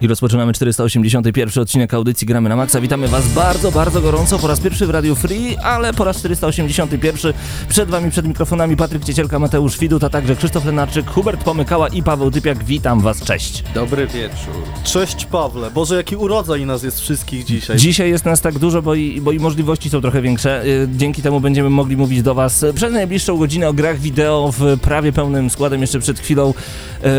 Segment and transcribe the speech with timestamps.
[0.00, 2.80] I rozpoczynamy 481 odcinek audycji Gramy na Maxa.
[2.80, 7.32] Witamy Was bardzo, bardzo gorąco po raz pierwszy w Radio Free, ale po raz 481
[7.68, 12.02] przed Wami, przed mikrofonami Patryk Ciecielka, Mateusz Widut, a także Krzysztof Lenarczyk, Hubert Pomykała i
[12.02, 12.64] Paweł Typiak.
[12.64, 13.64] Witam Was, cześć.
[13.74, 14.54] Dobry wieczór.
[14.84, 15.70] Cześć Pawle.
[15.70, 17.76] Boże, jaki urodzaj nas jest wszystkich dzisiaj.
[17.76, 20.64] Dzisiaj jest nas tak dużo, bo i, bo i możliwości są trochę większe.
[20.64, 24.80] Y, Dzięki temu będziemy mogli mówić do Was przez najbliższą godzinę o grach wideo w
[24.80, 25.80] prawie pełnym składem.
[25.80, 26.54] Jeszcze przed chwilą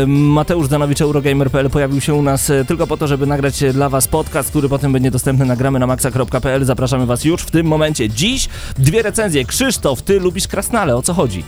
[0.02, 3.88] y, Mateusz Danowicz, Eurogamer.pl pojawił się u nas y, tylko po to, żeby nagrać dla
[3.88, 6.64] Was podcast, który potem będzie dostępny na gramy na maxa.pl.
[6.64, 8.08] Zapraszamy Was już w tym momencie.
[8.08, 8.48] Dziś
[8.78, 9.44] dwie recenzje.
[9.44, 11.44] Krzysztof, Ty lubisz Krasnale, o co chodzi?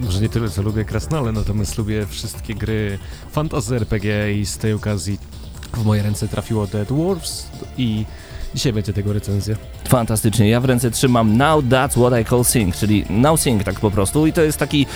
[0.00, 2.98] Może nie tyle, co lubię Krasnale, natomiast lubię wszystkie gry
[3.32, 5.18] fantasy RPG i z tej okazji
[5.74, 7.46] w moje ręce trafiło Dead Dwarfs
[7.78, 8.04] i
[8.54, 9.56] dzisiaj będzie tego recenzja.
[9.88, 10.48] Fantastycznie.
[10.48, 13.90] Ja w ręce trzymam Now That's What I Call Sing, czyli Now Sing tak po
[13.90, 14.86] prostu i to jest taki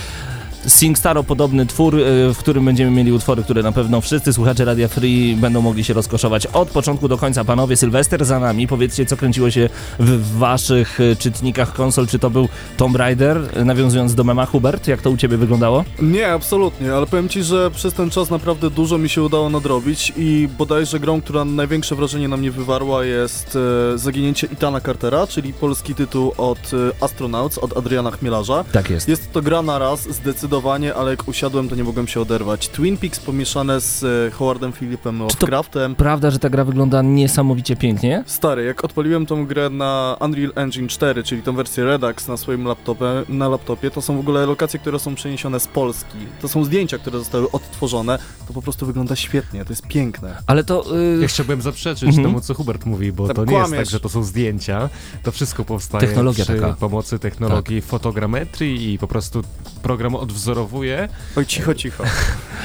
[0.67, 4.87] SingStaro podobny twór, y, w którym będziemy mieli utwory, które na pewno wszyscy słuchacze Radia
[4.87, 7.45] Free będą mogli się rozkoszować od początku do końca.
[7.45, 8.67] Panowie, Sylwester za nami.
[8.67, 13.65] Powiedzcie, co kręciło się w waszych y, czytnikach konsol, czy to był Tomb Raider, y,
[13.65, 15.83] nawiązując do mema Hubert, jak to u ciebie wyglądało?
[16.01, 20.13] Nie, absolutnie, ale powiem ci, że przez ten czas naprawdę dużo mi się udało nadrobić
[20.17, 23.57] i bodajże grą, która największe wrażenie na mnie wywarła jest
[23.95, 28.63] Zaginięcie Itana Cartera, czyli polski tytuł od Astronauts, od Adriana Chmielarza.
[28.71, 29.07] Tak jest.
[29.07, 30.48] Jest to gra na raz, zdecydowanie,
[30.95, 32.67] ale jak usiadłem, to nie mogłem się oderwać.
[32.69, 35.95] Twin Peaks pomieszane z e, Howardem Phillipem to- Lovecraftem.
[35.95, 38.23] Prawda, że ta gra wygląda niesamowicie pięknie?
[38.27, 42.65] Stary, jak odpaliłem tą grę na Unreal Engine 4, czyli tą wersję Redux na swoim
[42.65, 46.17] laptopie, na laptopie, to są w ogóle lokacje, które są przeniesione z Polski.
[46.41, 48.19] To są zdjęcia, które zostały odtworzone.
[48.47, 50.37] To po prostu wygląda świetnie, to jest piękne.
[50.47, 50.97] Ale to...
[50.97, 52.23] y, Ja chciałbym zaprzeczyć Mhm.
[52.27, 53.87] temu, co Hubert mówi, bo Tam to nie jest kłamiesz.
[53.87, 54.89] tak, że to są zdjęcia.
[55.23, 56.73] To wszystko powstaje Technologia przy taka.
[56.73, 59.41] pomocy technologii fotogrametrii i po prostu
[59.83, 61.09] program odwzorowuje.
[61.35, 62.03] Oj, cicho, cicho.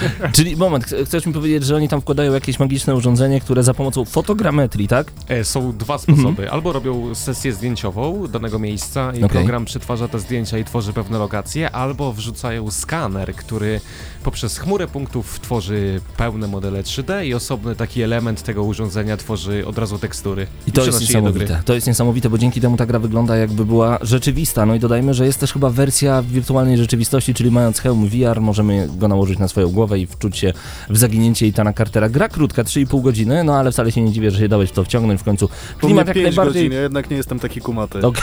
[0.36, 3.74] Czyli moment, ch- chcesz mi powiedzieć, że oni tam wkładają jakieś magiczne urządzenie, które za
[3.74, 5.12] pomocą fotogrametrii, tak?
[5.28, 6.50] E, są dwa sposoby.
[6.50, 9.28] Albo robią sesję zdjęciową danego miejsca i Okej.
[9.28, 13.80] program przetwarza te zdjęcia i tworzy pewne lokacje, albo wrzucają skaner, który
[14.24, 19.78] poprzez chmurę punktów tworzy pełne modele 3D i osobny taki element tego urządzenia tworzy od
[19.78, 20.46] razu tekstury.
[20.66, 21.62] I to jest niesamowite.
[21.64, 24.66] To jest niesamowite, bo dzięki temu ta gra wygląda jakby była rzeczywista.
[24.66, 28.88] No i dodajmy, że jest też chyba wersja wirtualnej rzeczywistości, czyli mając hełm VR, możemy
[28.96, 30.52] go nałożyć na swoją głowę i wczuć się
[30.90, 32.08] w zaginięcie Itana Cartera.
[32.08, 34.84] Gra krótka, 3,5 godziny, no ale wcale się nie dziwię, że się dałeś w to
[34.84, 35.48] wciągnąć w końcu.
[35.78, 36.62] Klimat jak 5 najbardziej...
[36.62, 37.98] godzin, ja jednak nie jestem taki kumaty.
[38.06, 38.22] Okej,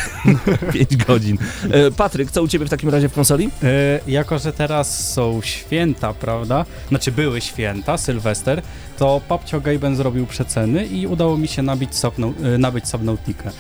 [0.74, 1.38] 5 godzin.
[1.72, 3.50] E, Patryk, co u ciebie w takim razie w konsoli?
[3.64, 6.66] E, jako, że teraz są święta, prawda?
[6.90, 8.62] Znaczy były święta, Sylwester,
[8.98, 13.52] to Papcio Gaben zrobił przeceny i udało mi się nabić, Subnau- e, nabyć Subnautikę.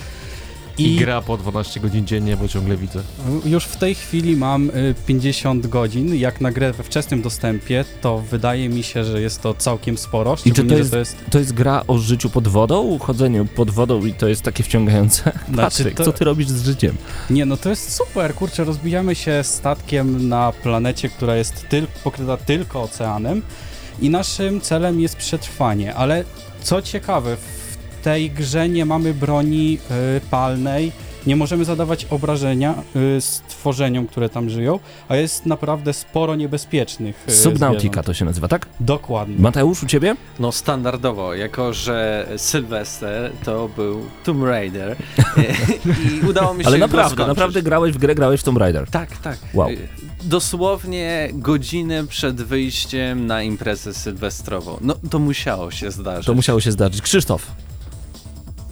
[0.86, 3.02] I gra po 12 godzin dziennie, bo ciągle widzę.
[3.46, 6.16] Już w tej chwili mam y, 50 godzin.
[6.16, 10.36] Jak na grę we wczesnym dostępie, to wydaje mi się, że jest to całkiem sporo.
[10.46, 11.18] I czy to jest- to jest.
[11.32, 15.24] To jest gra o życiu pod wodą, chodzeniu pod wodą i to jest takie wciągające.
[15.54, 16.96] Znaczy, Patryk, to, co ty robisz z życiem?
[17.30, 22.38] Nie, no to jest super, kurczę, rozbijamy się statkiem na planecie, która jest tyl pokryta
[22.38, 23.42] tylko oceanem
[24.02, 26.24] i naszym celem jest przetrwanie, ale
[26.64, 27.61] co ciekawe, w
[28.04, 29.78] tej grze nie mamy broni
[30.18, 30.92] y, palnej,
[31.28, 32.76] nie możemy zadawać obrażenia
[33.18, 34.80] y, stworzeniom, które tam żyją,
[35.10, 38.06] a jest naprawdę sporo niebezpiecznych y, Subnautica zwierząt.
[38.06, 38.68] to się nazywa, tak?
[38.80, 39.36] Dokładnie.
[39.40, 40.16] Mateusz, u ciebie?
[40.40, 44.96] No standardowo, jako że Sylwester to był Tomb Raider
[46.24, 48.88] i udało mi się Ale naprawdę, naprawdę grałeś w grę, grałeś w Tomb Raider.
[48.90, 49.38] Tak, tak.
[49.54, 49.70] Wow.
[50.24, 54.78] Dosłownie godzinę przed wyjściem na imprezę sylwestrową.
[54.82, 56.26] No to musiało się zdarzyć.
[56.26, 57.02] To musiało się zdarzyć.
[57.02, 57.48] Krzysztof,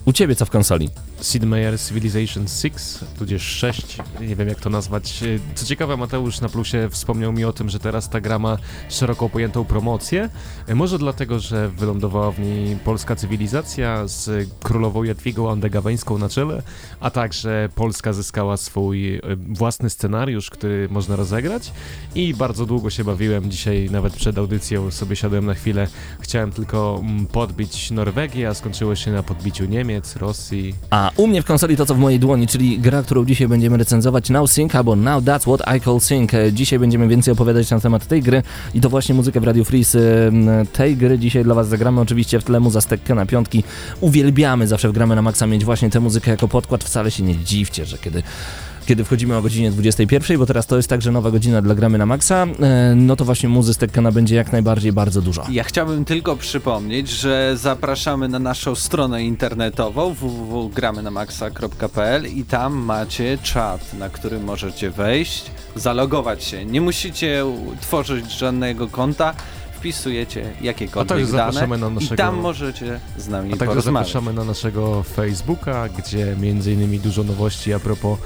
[0.10, 0.90] u ciebie co w konsoli?
[1.22, 2.76] Sid Meier Civilization 6,
[3.20, 5.24] tudzież 6, nie wiem jak to nazwać.
[5.56, 8.58] Co ciekawe, Mateusz na plusie wspomniał mi o tym, że teraz ta gra ma
[8.90, 10.30] szeroko pojętą promocję.
[10.76, 16.62] Może dlatego, że wylądowała w niej polska cywilizacja z królową Jadwigą Andegaweńską na czele,
[17.00, 21.72] a także Polska zyskała swój e, własny scenariusz, który można rozegrać
[22.16, 23.52] i bardzo długo się bawiłem.
[23.52, 25.88] Dzisiaj nawet przed audycją sobie siadłem na chwilę.
[26.20, 31.42] Chciałem tylko mm, podbić Norwegię, a skończyło się na podbiciu Niemiec, Rosji, A u mnie
[31.42, 34.76] w konsoli to co w mojej dłoni, czyli gra, którą dzisiaj będziemy recenzować Now Sync
[34.76, 36.32] albo Now That's What I Call Sync.
[36.52, 38.44] Dzisiaj będziemy więcej opowiadać na temat tej gry
[38.74, 42.02] i to właśnie muzykę w Radio Free z em, tej gry dzisiaj dla Was zagramy.
[42.02, 43.64] Oczywiście w tle muza stekkę na piątki.
[44.02, 46.84] Uwielbiamy zawsze w Gramy na Maxa mieć właśnie tę muzykę jako podkład.
[46.84, 48.24] Wcale się nie dziwcie, że kiedy
[48.90, 52.06] kiedy wchodzimy o godzinie 21, bo teraz to jest także nowa godzina dla Gramy na
[52.06, 55.46] Maxa, e, no to właśnie muzy z Tekkena będzie jak najbardziej bardzo dużo.
[55.52, 63.94] Ja chciałbym tylko przypomnieć, że zapraszamy na naszą stronę internetową www.gramynamaxa.pl i tam macie czat,
[63.94, 66.66] na który możecie wejść, zalogować się.
[66.66, 67.44] Nie musicie
[67.82, 69.34] tworzyć żadnego konta.
[69.74, 72.16] wpisujecie A jakiekolwiek także dane zapraszamy na i naszego...
[72.16, 74.08] tam możecie z nami A także porozmawiać.
[74.08, 78.20] zapraszamy na naszego Facebooka, gdzie między innymi dużo nowości a propos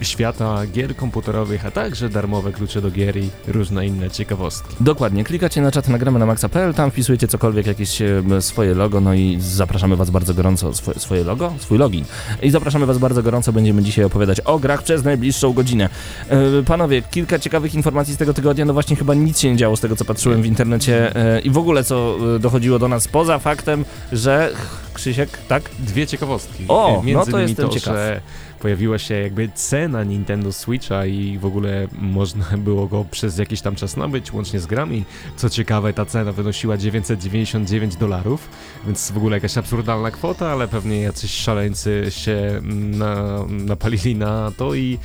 [0.00, 4.76] świata gier komputerowych, a także darmowe klucze do gier i różne inne ciekawostki.
[4.80, 9.14] Dokładnie, klikacie na czat nagramy na maxa.pl, tam wpisujecie cokolwiek, jakieś e, swoje logo, no
[9.14, 11.52] i zapraszamy was bardzo gorąco, swoje, logo?
[11.58, 12.04] Swój login.
[12.42, 15.88] I zapraszamy was bardzo gorąco, będziemy dzisiaj opowiadać o grach przez najbliższą godzinę.
[16.28, 19.76] E, panowie, kilka ciekawych informacji z tego tygodnia, no właśnie chyba nic się nie działo
[19.76, 21.12] z tego, co patrzyłem w internecie
[21.44, 24.52] i w ogóle co dochodziło do nas, poza faktem, że...
[24.96, 25.70] Krzysiek, tak?
[25.78, 26.64] Dwie ciekawostki.
[26.68, 27.94] O, Między no to jestem to, ciekaw.
[27.94, 28.20] że
[28.60, 33.76] pojawiła się jakby cena Nintendo Switcha i w ogóle można było go przez jakiś tam
[33.76, 35.04] czas nabyć, łącznie z grami.
[35.36, 38.48] Co ciekawe, ta cena wynosiła 999 dolarów,
[38.86, 44.74] więc w ogóle jakaś absurdalna kwota, ale pewnie jacyś szaleńcy się na, napalili na to
[44.74, 44.98] i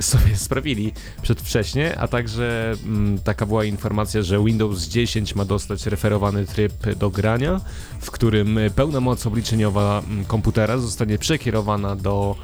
[0.00, 6.46] sobie sprawili przedwcześnie, a także mm, taka była informacja, że Windows 10 ma dostać referowany
[6.46, 7.60] tryb do grania,
[8.00, 12.36] w którym pełna moc obliczeniowa mm, komputera zostanie przekierowana do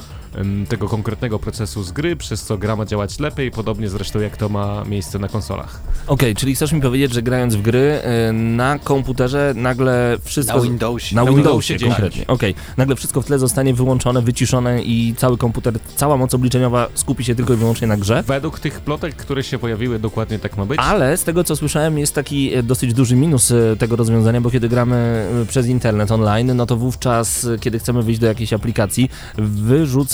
[0.69, 4.49] tego konkretnego procesu z gry, przez co gra ma działać lepiej, podobnie zresztą jak to
[4.49, 5.81] ma miejsce na konsolach.
[6.06, 10.56] Okej, czyli chcesz mi powiedzieć, że grając w gry e, na komputerze nagle wszystko...
[10.56, 11.17] Na Windowsie.
[11.17, 11.94] Na Windowsie, Windowsie 10.
[11.94, 12.26] konkretnie.
[12.26, 17.25] Okej, nagle wszystko w tle zostanie wyłączone, wyciszone i cały komputer, cała moc obliczeniowa skupi
[17.25, 18.23] się tylko i wyłącznie na grze.
[18.26, 20.79] Według tych plotek, które się pojawiły, dokładnie tak ma być.
[20.81, 24.50] Ale z tego co słyszałem, jest taki e, dosyć duży minus e, tego rozwiązania, bo
[24.50, 29.11] kiedy gramy przez internet online, no to wówczas, kiedy chcemy wyjść do jakiejś aplikacji,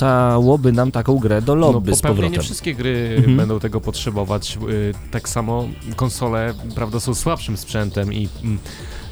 [0.08, 2.32] wyrzucałoby nam taką grę do lobby no, z powrotem.
[2.32, 3.37] nie wszystkie gry Mhm.
[3.37, 4.58] będą tego potrzebować.
[4.69, 8.58] Y, Tak samo konsole, prawda, są słabszym sprzętem i mm,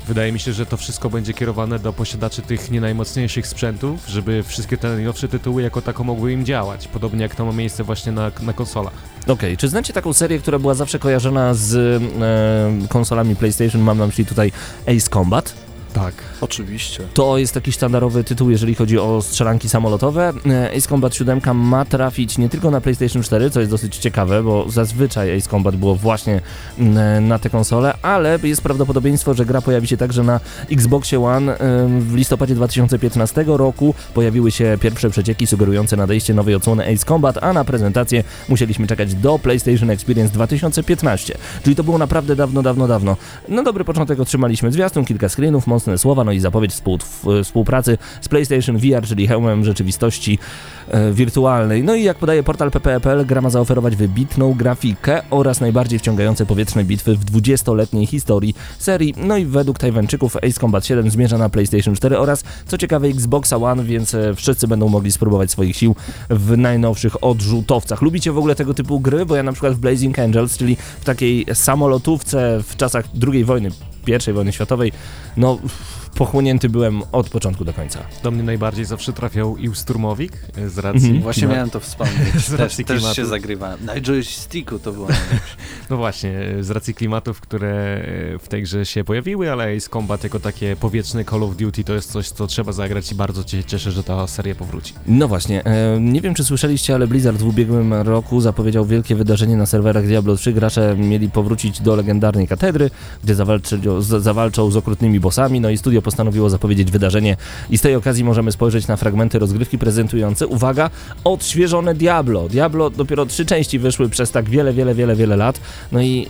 [0.08, 4.42] wydaje mi się, że to wszystko będzie kierowane do posiadaczy tych nie najmocniejszych sprzętów, żeby
[4.42, 6.88] wszystkie te najnowsze tytuły jako tako mogły im działać.
[6.88, 8.92] Podobnie jak to ma miejsce właśnie na, na konsolach.
[9.26, 11.74] Okej, czy znacie taką serię, która była zawsze kojarzona z
[12.82, 13.82] e, konsolami PlayStation?
[13.82, 14.52] Mam na myśli tutaj
[14.86, 15.65] Ace Combat.
[15.96, 16.14] Tak.
[16.40, 17.02] Oczywiście.
[17.14, 20.32] To jest taki sztandarowy tytuł, jeżeli chodzi o strzelanki samolotowe.
[20.46, 24.42] E, Ace Combat 7 ma trafić nie tylko na PlayStation 4, co jest dosyć ciekawe,
[24.42, 26.40] bo zazwyczaj Ace Combat było właśnie
[26.78, 30.40] mm, na te konsole, ale jest prawdopodobieństwo, że gra pojawi się także na
[30.70, 31.56] Xboxie One.
[32.00, 37.52] W listopadzie 2015 roku pojawiły się pierwsze przecieki sugerujące nadejście nowej odsłony Ace Combat, a
[37.52, 41.38] na prezentację musieliśmy czekać do PlayStation Experience 2015.
[41.64, 43.16] Czyli to było naprawdę dawno, dawno, dawno.
[43.48, 46.72] Na dobry początek otrzymaliśmy zwiastun, kilka screenów, mocne słowa, no i zapowiedź
[47.44, 50.38] współpracy z PlayStation VR, czyli hełmem rzeczywistości
[50.88, 51.84] e, wirtualnej.
[51.84, 56.84] No i jak podaje portal PPE.pl, gra ma zaoferować wybitną grafikę oraz najbardziej wciągające powietrzne
[56.84, 59.14] bitwy w 20-letniej historii serii.
[59.16, 63.56] No i według Tajwańczyków Ace Combat 7 zmierza na PlayStation 4 oraz, co ciekawe, Xboxa
[63.56, 65.96] One, więc e, wszyscy będą mogli spróbować swoich sił
[66.30, 68.02] w najnowszych odrzutowcach.
[68.02, 69.26] Lubicie w ogóle tego typu gry?
[69.26, 73.70] Bo ja na przykład w Blazing Angels, czyli w takiej samolotówce w czasach II wojny,
[74.30, 74.92] I wojny światowej,
[75.36, 75.58] no
[76.16, 77.98] pochłonięty byłem od początku do końca.
[78.22, 81.04] Do mnie najbardziej zawsze trafiał Ił-Sturmowik y, z racji...
[81.04, 81.22] Mhm.
[81.22, 82.34] Właśnie miałem to wspomnieć.
[82.46, 83.16] Z też, racji też klimatu.
[83.16, 83.84] się zagrywałem.
[83.84, 85.08] Na joysticku to było.
[85.90, 87.68] No właśnie, z racji klimatów, które
[88.34, 91.84] e, w tej grze się pojawiły, ale Ace Combat jako takie powietrzne Call of Duty
[91.84, 94.94] to jest coś, co trzeba zagrać i bardzo się cieszę, że ta seria powróci.
[95.06, 99.56] No właśnie, e, nie wiem czy słyszeliście, ale Blizzard w ubiegłym roku zapowiedział wielkie wydarzenie
[99.56, 100.52] na serwerach Diablo 3.
[100.52, 102.90] Gracze mieli powrócić do legendarnej katedry,
[103.24, 107.36] gdzie zawalczy, z, zawalczą z okrutnymi bossami, no i studio postanowiło zapowiedzieć wydarzenie
[107.70, 110.90] i z tej okazji możemy spojrzeć na fragmenty rozgrywki prezentujące, uwaga,
[111.24, 112.48] odświeżone Diablo.
[112.48, 115.60] Diablo dopiero trzy części wyszły przez tak wiele, wiele, wiele, wiele lat,
[115.92, 116.26] no i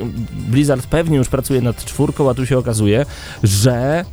[0.49, 3.07] Blizzard pewnie już pracuje nad czwórką, a tu się okazuje,
[3.43, 4.05] że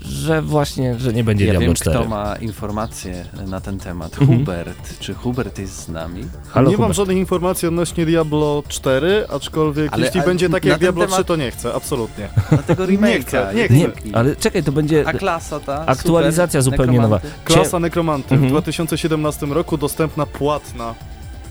[0.00, 1.98] że właśnie, że nie będzie Ja Diablo wiem, 4.
[1.98, 4.12] kto ma informacje na ten temat.
[4.20, 4.38] Mhm.
[4.38, 4.98] Hubert.
[4.98, 6.24] Czy Hubert jest z nami?
[6.50, 6.96] Halo, nie mam Hubert.
[6.96, 11.14] żadnych informacji odnośnie Diablo 4, aczkolwiek Ale- jeśli ale będzie takie na jak Diablo temat-
[11.14, 12.28] 3, to nie chcę, absolutnie.
[12.50, 13.20] Dlatego remake'a.
[13.22, 13.74] chcę, nie chcę.
[13.74, 15.04] Nie, ale czekaj, to będzie...
[15.08, 15.86] A klasa ta?
[15.86, 17.16] Aktualizacja super, zupełnie nowa.
[17.16, 17.44] nekromanty.
[17.44, 18.48] Klasa Nekromanty Mhm.
[18.48, 20.94] w 2017 roku dostępna płatna.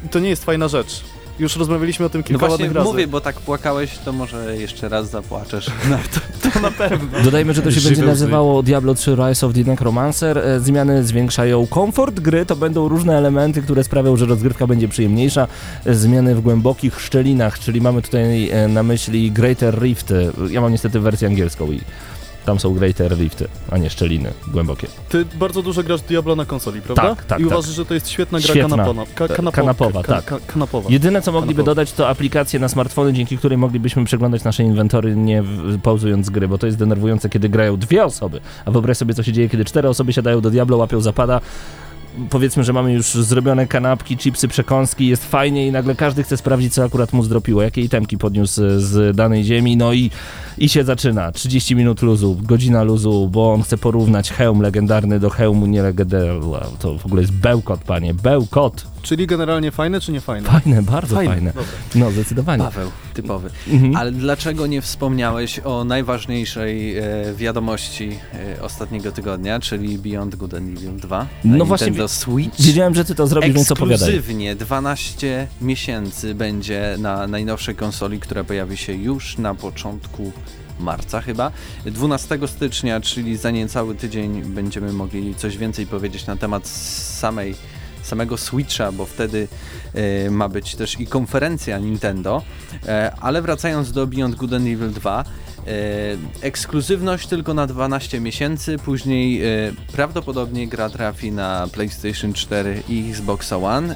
[0.05, 1.03] I to nie jest fajna rzecz.
[1.39, 2.89] Już rozmawialiśmy o tym No kilka właśnie ładnych razy.
[2.89, 5.71] mówię, bo tak płakałeś, to może jeszcze raz zapłaczesz.
[5.89, 5.97] No,
[6.41, 7.21] to, To na pewno.
[7.23, 8.11] Dodajmy, że to się Żywe będzie łzy.
[8.11, 10.37] nazywało Diablo 3 Rise of the Necromancer.
[10.37, 15.47] E, Zmiany zwiększają komfort gry, to będą różne elementy, które sprawią, że rozgrywka będzie przyjemniejsza.
[15.85, 20.31] E, Zmiany w głębokich szczelinach, czyli mamy tutaj e, na myśli Greater Rifty.
[20.49, 21.81] Ja mam niestety wersję angielską i
[22.45, 24.87] tam są Greater Rifty, a nie szczeliny głębokie.
[25.09, 27.01] Ty bardzo dużo grasz Diablo na konsoli, prawda?
[27.01, 27.51] Tak, tak, I tak.
[27.51, 28.69] uważasz, że to jest świetna gra Świetna.
[28.69, 30.25] kanapona, ka, kanapo, Kanapowa, ka, tak.
[30.25, 30.89] ka, kanapowa.
[30.89, 31.71] Jedyne, co mogliby Kanapowa.
[31.75, 35.43] dodać, to aplikacje na smartfony, dzięki której moglibyśmy przeglądać nasze inwentory nie
[35.83, 38.41] pauzując gry, bo to jest denerwujące, kiedy grają dwie osoby.
[38.65, 41.41] A wyobraź sobie, co się dzieje, kiedy cztery osoby siadają do Diablo, łapią zapada.
[42.29, 46.73] powiedzmy, że mamy już zrobione kanapki, chipsy, przekąski, jest fajnie i nagle każdy chce sprawdzić,
[46.73, 50.11] co akurat mu zdropiło, jakie itemki podniósł z danej ziemi, no i,
[50.61, 51.31] i się zaczyna.
[51.31, 56.61] 30 minut luzu, godzina luzu, bo on chce porównać hełm legendarny do hełmu nielegendarnego.
[56.79, 58.91] To w ogóle jest bełkot, panie, bełkot.
[59.01, 60.47] Czyli generalnie fajne czy nie fajne?
[60.47, 61.53] Fajne, bardzo fajne.
[61.53, 61.71] Dobra.
[61.95, 62.63] No, zdecydowanie.
[62.63, 63.49] Paweł, typowy.
[63.67, 63.95] Mhm.
[63.95, 67.03] Ale dlaczego nie wspomniałeś o najważniejszej e,
[67.35, 68.09] wiadomości
[68.57, 72.61] e, ostatniego tygodnia, czyli Beyond Good and Evil 2 na No Nintendo właśnie, Switch?
[72.61, 74.09] Wiedziałem, że ty to zrobisz, więc opowiadaj.
[74.09, 80.31] Ekskluzywnie 12 miesięcy będzie na najnowszej konsoli, która pojawi się już na początku
[80.81, 81.51] marca chyba.
[81.85, 87.55] 12 stycznia, czyli za niecały tydzień będziemy mogli coś więcej powiedzieć na temat samej
[88.03, 89.47] samego Switcha, bo wtedy
[89.93, 92.41] e, ma być też i konferencja Nintendo.
[92.85, 95.25] E, ale wracając do Beyond Good and Evil 2, e,
[96.41, 99.47] ekskluzywność tylko na 12 miesięcy, później e,
[99.93, 103.95] prawdopodobnie gra trafi na PlayStation 4 i Xbox One.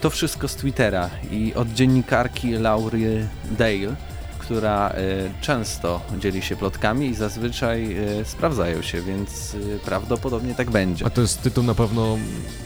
[0.00, 3.28] to wszystko z Twittera i od dziennikarki Laury
[3.58, 3.96] Dale,
[4.46, 4.94] która e,
[5.40, 11.06] często dzieli się plotkami i zazwyczaj e, sprawdzają się, więc e, prawdopodobnie tak będzie.
[11.06, 12.18] A to jest tytuł na pewno,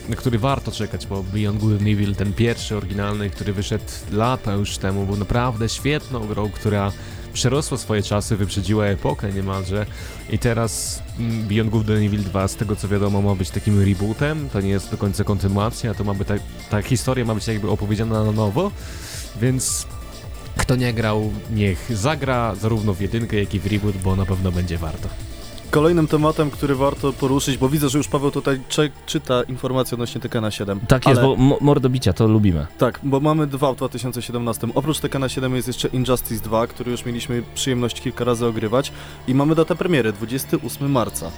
[0.08, 4.52] na który warto czekać, bo Beyond Good and Evil, ten pierwszy oryginalny, który wyszedł lata
[4.52, 6.92] już temu, był naprawdę świetną grą, która
[7.32, 9.86] przerosła swoje czasy, wyprzedziła epokę niemalże.
[10.30, 13.84] I teraz mm, Beyond Good and Evil 2, z tego co wiadomo, ma być takim
[13.84, 17.46] rebootem, to nie jest do końca kontynuacja, to ma być tak, ta historia ma być
[17.46, 18.70] jakby opowiedziana na nowo,
[19.40, 19.86] więc
[20.70, 24.52] kto nie grał, niech zagra zarówno w jedynkę, jak i w reboot, bo na pewno
[24.52, 25.08] będzie warto.
[25.70, 30.20] Kolejnym tematem, który warto poruszyć, bo widzę, że już Paweł tutaj cze- czyta informacje odnośnie
[30.20, 30.80] Tekena 7.
[30.88, 32.66] Tak jest, ale, bo mo- mordobicia to lubimy.
[32.78, 34.68] Tak, bo mamy dwa w 2017.
[34.74, 38.92] Oprócz Tekena 7 jest jeszcze Injustice 2, który już mieliśmy przyjemność kilka razy ogrywać
[39.28, 41.30] i mamy datę premiery, 28 marca.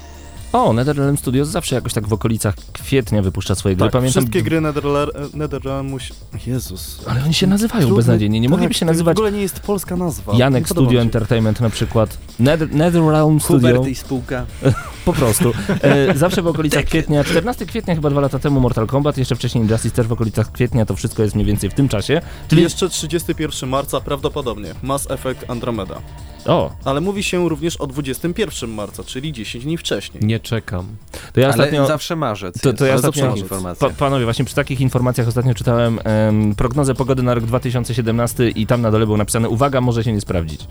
[0.52, 3.87] O, NetherRealm Studios zawsze jakoś tak w okolicach kwietnia wypuszcza swoje gry.
[3.87, 6.12] Tak, Pamiętam, wszystkie gry Netherrealm, Netherrealm musi...
[6.47, 7.00] Jezus.
[7.06, 8.40] Ale oni się nazywają Trudny- beznadziejnie.
[8.40, 10.32] Nie mogliby tak, się to nazywać W ogóle nie jest polska nazwa.
[10.37, 11.00] Janek Studio się.
[11.00, 12.18] Entertainment na przykład.
[12.38, 13.68] Nether, NetherRealm Studio.
[13.68, 14.47] Hubert i spółka.
[15.04, 15.52] Po prostu.
[15.82, 19.64] E, zawsze w okolicach kwietnia, 14 kwietnia chyba dwa lata temu Mortal Kombat, jeszcze wcześniej
[19.64, 22.14] Injustice też w okolicach kwietnia, to wszystko jest mniej więcej w tym czasie.
[22.21, 26.00] Czyli Czyli jeszcze 31 marca prawdopodobnie Mass Effect Andromeda.
[26.47, 30.25] O, Ale mówi się również o 21 marca, czyli 10 dni wcześniej.
[30.25, 30.87] Nie czekam.
[31.32, 31.87] to ja Ale ostatnio...
[31.87, 32.61] zawsze marzec.
[32.61, 32.78] To, jest.
[32.78, 33.34] to ja ostatnio,
[33.80, 38.66] pa, panowie, właśnie przy takich informacjach ostatnio czytałem em, prognozę pogody na rok 2017 i
[38.66, 40.66] tam na dole było napisane, uwaga, może się nie sprawdzić.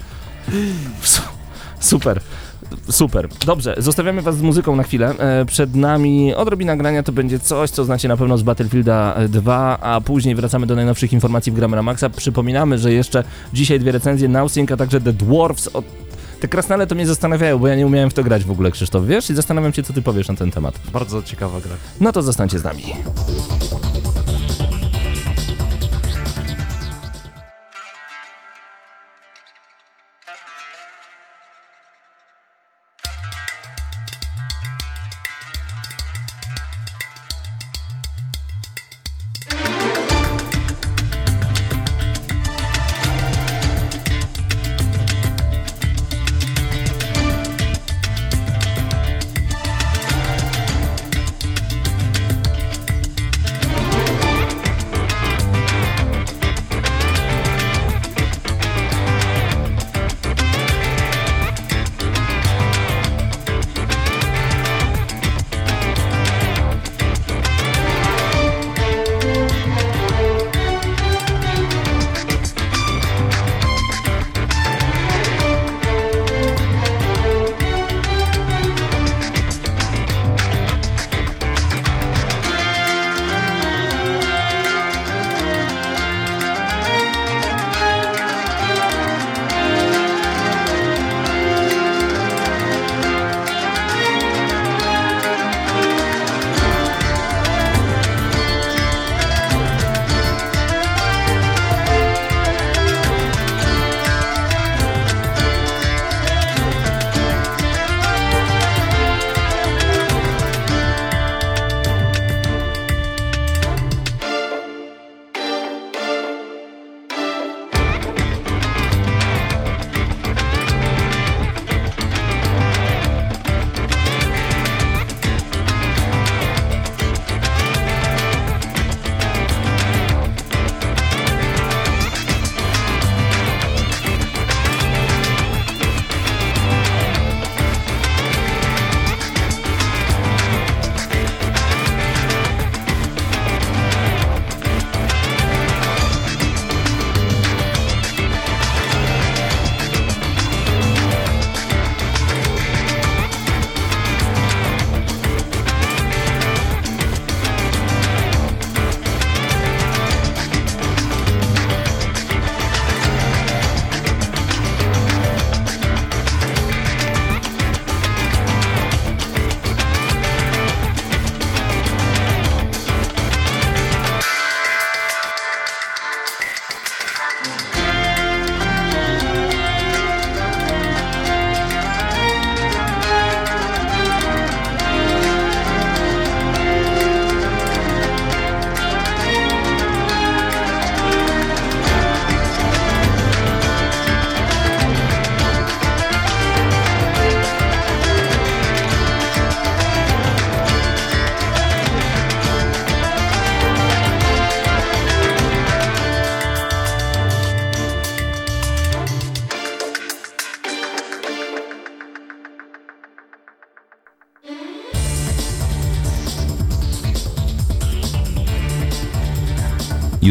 [1.01, 1.21] Su-
[1.79, 2.21] Super.
[2.89, 3.27] Super.
[3.45, 5.13] Dobrze, zostawiamy was z muzyką na chwilę.
[5.19, 9.79] E, przed nami odrobina grania to będzie coś, co znacie na pewno z Battlefielda 2,
[9.79, 12.09] a później wracamy do najnowszych informacji w Gramera Maxa.
[12.09, 13.23] Przypominamy, że jeszcze
[13.53, 15.69] dzisiaj dwie recenzje Nowsync, a także The Dwarfs.
[15.73, 15.83] O,
[16.41, 19.05] te krasnale to mnie zastanawiają, bo ja nie umiałem w to grać w ogóle, Krzysztof,
[19.05, 19.29] wiesz?
[19.29, 20.79] I zastanawiam się, co ty powiesz na ten temat.
[20.93, 21.75] Bardzo ciekawa gra.
[21.99, 22.83] No to zostańcie z nami.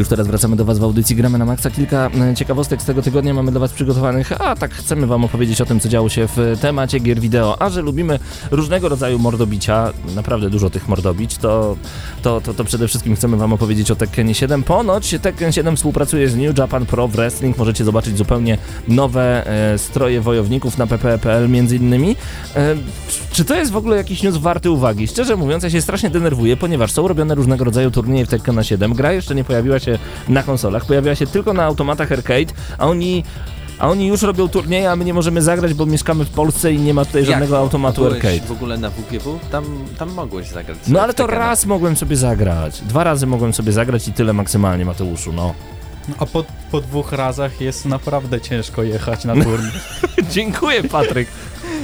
[0.01, 1.71] Już teraz wracamy do Was w audycji Gramy na Maxa.
[1.71, 5.61] Kilka e, ciekawostek z tego tygodnia mamy dla Was przygotowanych, a tak chcemy Wam opowiedzieć
[5.61, 7.63] o tym, co działo się w temacie gier wideo.
[7.63, 8.19] A że lubimy
[8.51, 11.77] różnego rodzaju mordobicia, naprawdę dużo tych mordobić, to,
[12.23, 14.63] to, to, to przede wszystkim chcemy Wam opowiedzieć o Tekkenie 7.
[14.63, 17.59] Ponoć Tekken 7 współpracuje z New Japan Pro Wrestling.
[17.59, 18.59] Możecie zobaczyć zupełnie
[18.89, 22.17] nowe e, stroje wojowników na pp.pl między innymi.
[22.57, 22.77] E,
[23.33, 25.09] czy to jest w ogóle jakiś news warty uwagi?
[25.09, 28.95] Szczerze mówiąc, ja się strasznie denerwuję, ponieważ są robione różnego rodzaju turnieje w Tekkena 7.
[28.95, 29.99] Gra jeszcze nie pojawiła się
[30.29, 33.25] na konsolach, pojawiła się tylko na automatach arcade, a oni...
[33.81, 36.79] A oni już robią turnieje, a my nie możemy zagrać, bo mieszkamy w Polsce i
[36.81, 37.59] nie ma tutaj Jak żadnego to?
[37.59, 38.47] automatu Byłeś arcade.
[38.47, 39.39] w ogóle na WGW?
[39.51, 39.65] Tam,
[39.99, 40.79] tam mogłeś zagrać.
[40.89, 41.39] No ale to Tekkena.
[41.47, 42.81] raz mogłem sobie zagrać.
[42.81, 45.55] Dwa razy mogłem sobie zagrać i tyle maksymalnie, Mateuszu, no.
[46.19, 49.73] A po, po dwóch razach jest naprawdę ciężko jechać na turniej.
[50.31, 51.29] Dziękuję, Patryk.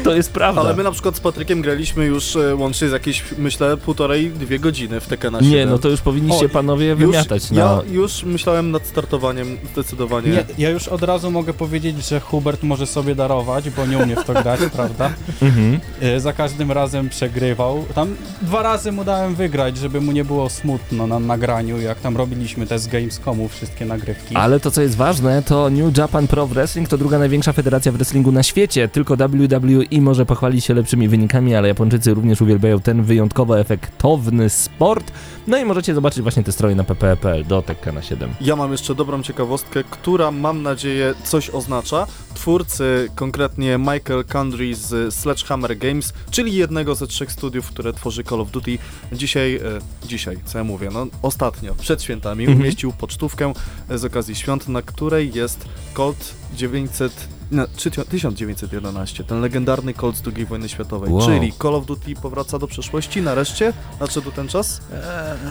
[0.04, 0.60] To jest prawda.
[0.60, 4.58] Ale my na przykład z Patrykiem graliśmy już e, łącznie z jakieś, myślę, półtorej, dwie
[4.58, 5.52] godziny w Tekkena 7.
[5.54, 7.60] Nie, no to już powinniście O, panowie już, wymiatać na...
[7.60, 10.30] Ja już myślałem nad startowaniem zdecydowanie.
[10.30, 14.16] Nie, ja już od razu mogę powiedzieć, że Hubert może sobie darować, bo nie umie
[14.16, 15.10] w to grać, prawda?
[15.42, 15.80] Mhm.
[16.00, 17.84] E, Za każdym razem przegrywał.
[17.94, 22.16] Tam dwa razy mu dałem wygrać, żeby mu nie było smutno na nagraniu, jak tam
[22.16, 24.36] robiliśmy te z Gamescomu wszystkie nagrywki.
[24.36, 28.32] Ale to, co jest ważne, to New Japan Pro Wrestling to druga największa federacja wrestlingu
[28.32, 28.88] na świecie.
[28.88, 35.12] Tylko WWE może pochwalić się lepszymi wynikami, ale Japończycy również uwielbiają ten wyjątkowo efektowny sport.
[35.46, 38.30] No i możecie zobaczyć właśnie te stroje na pp.pl do Tekkena 7.
[38.40, 42.06] Ja mam jeszcze dobrą ciekawostkę, która mam nadzieję coś oznacza.
[42.34, 48.40] Twórcy, konkretnie Michael Condry z Sledgehammer Games, czyli jednego ze trzech studiów, które tworzy Call
[48.40, 48.78] of Duty,
[49.12, 49.60] dzisiaj, e,
[50.08, 52.60] dzisiaj, co ja mówię, no ostatnio, przed świętami, Mhm.
[52.60, 53.52] umieścił pocztówkę
[53.88, 60.16] e, z okazji świąt, na której jest Colt 900, no, czy 1911, ten legendarny Colt
[60.16, 61.26] z II wojny światowej, Wow.
[61.26, 64.80] czyli Call of Duty powraca do przeszłości, nareszcie nadszedł ten czas.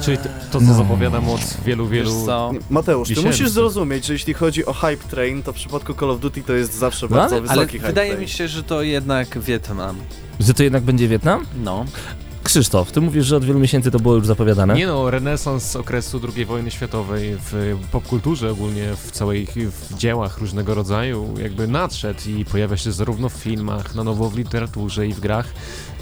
[0.01, 0.73] Czyli to, to co No.
[0.73, 2.25] zapowiadam od wielu, wielu...
[2.69, 6.19] Mateusz, ty musisz zrozumieć, że jeśli chodzi o hype train, to w przypadku Call of
[6.19, 8.21] Duty to jest zawsze No, bardzo ale- wysoki Ale hype wydaje train.
[8.21, 9.95] mi się, że to jednak Wietnam.
[10.39, 11.45] Że to jednak będzie Wietnam?
[11.63, 11.85] No.
[12.49, 14.73] Krzysztof, ty mówisz, że od wielu miesięcy to było już zapowiadane.
[14.75, 20.75] Nie no, renesans okresu II wojny światowej w popkulturze ogólnie, w całej, w dziełach różnego
[20.75, 25.19] rodzaju jakby nadszedł i pojawia się zarówno w filmach, na nowo w literaturze i w
[25.19, 25.45] grach,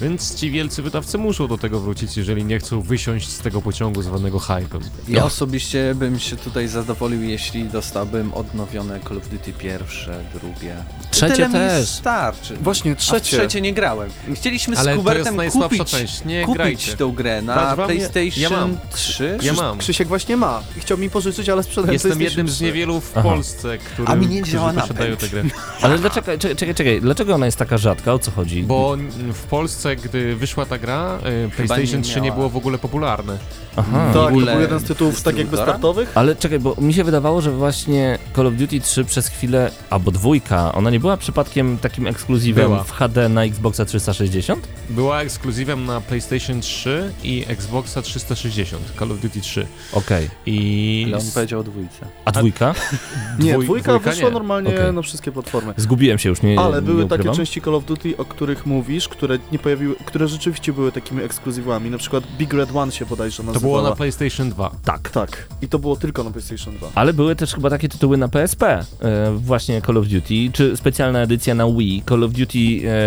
[0.02, 4.02] więc ci wielcy wydawcy muszą do tego wrócić, jeżeli nie chcą wysiąść z tego pociągu
[4.02, 4.80] zwanego hype'em.
[5.08, 10.76] Ja Ja- osobiście bym się tutaj zadowolił, jeśli dostałbym odnowione Call of Duty pierwsze, drugie.
[11.12, 11.82] Trzecie Tyle też.
[11.82, 12.58] Mi starczy.
[12.58, 13.38] Właśnie A w trzecie.
[13.38, 14.10] trzecie nie grałem.
[14.34, 16.98] Chcieliśmy Ale z to jest Kubertem najsłabsza kupić, część, nie kupić grajcie.
[16.98, 18.78] tą grę na Patrz, wam- PlayStation ja mam.
[18.94, 19.38] 3.
[19.42, 19.78] Ja mam.
[19.78, 20.62] Krzysiek właśnie ma.
[20.78, 22.64] I Chciał mi pożyczyć, ale sprzedałem Jestem PlayStation jednym z 3.
[22.64, 23.30] niewielu w Aha.
[23.30, 25.32] Polsce, który, A mi nie którzy działa posiadają napęd.
[25.32, 25.44] tę grę.
[25.82, 28.14] Ale dlaczego, czekaj, czekaj, czekaj, dlaczego ona jest taka rzadka?
[28.14, 28.64] O co chodzi?
[28.64, 28.98] Bo
[29.34, 32.36] w Polsce, gdy wyszła ta gra, y, PlayStation nie 3 nie miała.
[32.38, 33.38] było w ogóle popularne.
[33.76, 34.02] Aha.
[34.06, 35.66] Tak, to ogóle był jeden z tytułów tak jakby dystrybutora?
[35.74, 36.12] startowych.
[36.18, 40.12] Ale czekaj, bo mi się wydawało, że właśnie Call of Duty 3 przez chwilę, albo
[40.12, 42.84] dwójka, ona nie była przypadkiem takim ekskluzywem Była.
[42.84, 44.68] w HD na Xboxa 360?
[44.90, 49.68] Była ekskluzywem na PlayStation 3 i Xboxa 360, Call of Duty 3.
[49.94, 50.30] Okej.
[50.46, 52.06] I Ale on powiedział o dwójce.
[52.26, 52.74] A dwójka?
[53.40, 54.34] Nie, dwój- dwójka wyszła nie.
[54.34, 54.94] normalnie Okej.
[54.94, 55.74] na wszystkie platformy.
[55.78, 57.36] Zgubiłem się już, nie Ale nie były takie ukrywam.
[57.36, 61.90] części Call of Duty, o których mówisz, które nie pojawiły, które rzeczywiście były takimi ekskluzywami.
[61.90, 63.78] Na przykład Big Red One się bodajże to nazywała.
[63.80, 64.72] było na PlayStation 2.
[64.86, 65.10] Tak.
[65.10, 65.48] Tak.
[65.62, 66.90] I to było tylko na PlayStation 2.
[66.96, 68.64] Ale były też chyba takie tytuły na PSP,
[69.02, 72.04] e, właśnie Call of Duty, czy specjalna edycja na Wii.
[72.10, 72.58] Call of Duty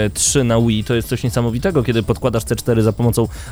[0.06, 3.05] e, 3 na Wii to jest coś niesamowitego, kiedy podkładasz C4 za pomocą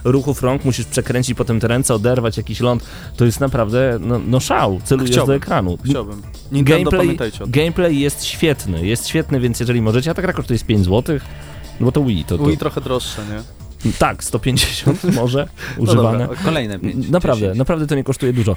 [0.05, 2.85] ruchów rąk, musisz przekręcić potem te ręce, oderwać jakiś ląd.
[3.17, 5.33] To jest naprawdę, no, no szał, celujesz Chciałbym.
[5.33, 5.79] do ekranu.
[5.85, 6.23] Chciałbym.
[6.53, 7.51] Nintendo, Gameplay, pamiętajcie o tym.
[7.51, 11.19] gameplay jest świetny, jest świetny, więc jeżeli możecie, a ta gra kosztuje z 5 zł,
[11.81, 13.64] no bo to Wii, to, to Wii trochę droższe, nie?
[13.93, 16.19] Tak, 150 może, No używane.
[16.19, 16.45] dobra, okej.
[16.45, 17.09] Kolejne 5.
[17.09, 18.57] Naprawdę, naprawdę to nie kosztuje dużo.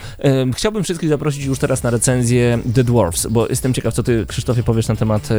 [0.53, 4.63] Chciałbym wszystkich zaprosić już teraz na recenzję The Dwarfs, bo jestem ciekaw, co ty, Krzysztofie,
[4.63, 5.35] powiesz na temat e,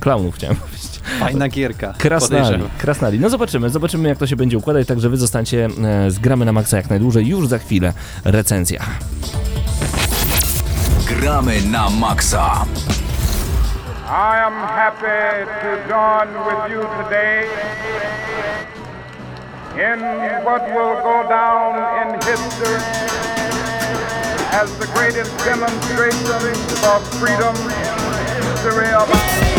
[0.00, 1.00] klaunów, chciałem powiedzieć.
[1.20, 1.94] Fajna gierka.
[1.98, 3.20] Krasnali, krasnali.
[3.20, 6.52] No zobaczymy, zobaczymy jak to się będzie układać, także wy zostańcie e, z Gramy na
[6.52, 7.92] Maxa jak najdłużej, już za chwilę
[8.24, 8.80] recenzja.
[11.20, 12.64] Gramy na maksa.
[14.06, 17.44] I am happy to join with you today
[19.80, 19.98] in
[20.44, 22.80] what will go down in history
[24.52, 29.49] as the greatest demonstration for freedom in the history of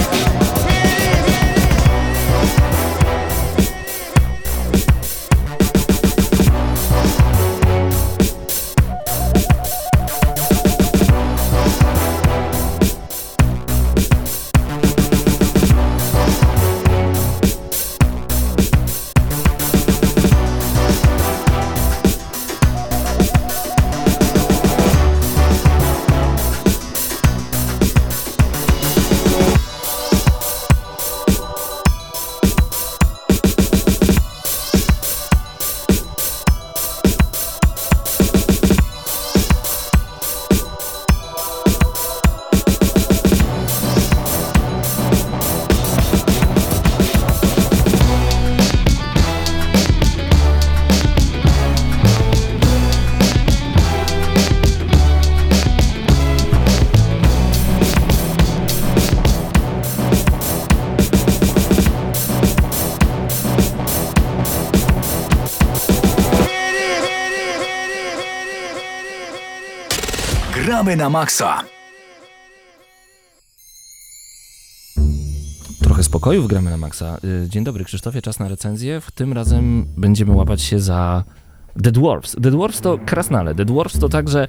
[70.92, 71.64] Gramy na maksa.
[75.84, 77.18] Trochę spokoju w Gramy na Maxa.
[77.46, 79.02] Y, Dzień dobry, Krzysztofie, czas na recenzję.
[79.02, 81.24] W tym razem będziemy łapać się za
[81.84, 82.36] The Dwarfs.
[82.44, 83.56] The Dwarfs to krasnale.
[83.56, 84.48] The Dwarfs to także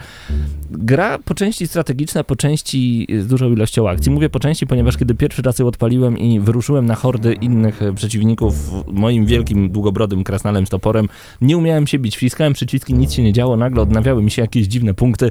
[0.70, 4.12] gra po części strategiczna, po części z dużą ilością akcji.
[4.12, 7.92] Mówię po części, ponieważ kiedy pierwszy raz ją odpaliłem i wyruszyłem na hordy innych e,
[7.92, 8.54] przeciwników
[8.86, 11.08] moim wielkim, długobrodym krasnalem z toporem,
[11.40, 12.16] nie umiałem się bić.
[12.16, 15.30] Wciskałem przyciski, nic się nie działo, nagle odnawiały mi się jakieś dziwne punkty.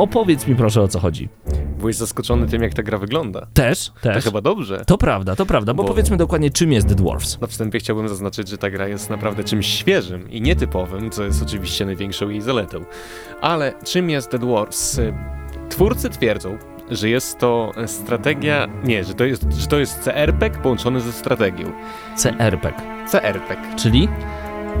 [0.00, 1.28] Opowiedz mi proszę o co chodzi.
[1.78, 3.46] Byłeś zaskoczony tym, jak ta gra wygląda.
[3.54, 4.24] Też, To też.
[4.24, 4.84] chyba dobrze.
[4.86, 7.40] To prawda, to prawda, bo, Bo- powiedzmy dokładnie czym jest The Dwarfs.
[7.40, 11.42] Na wstępie chciałbym zaznaczyć, że ta gra jest naprawdę czymś świeżym i nietypowym, co jest
[11.42, 12.84] oczywiście największą jej zaletą.
[13.40, 15.00] Ale czym jest The Dwarfs?
[15.68, 16.58] Twórcy twierdzą,
[16.90, 21.72] że jest to strategia, nie, że to jest, że to jest CRPG połączony ze strategią.
[22.16, 24.08] CRPG, CRPG, czyli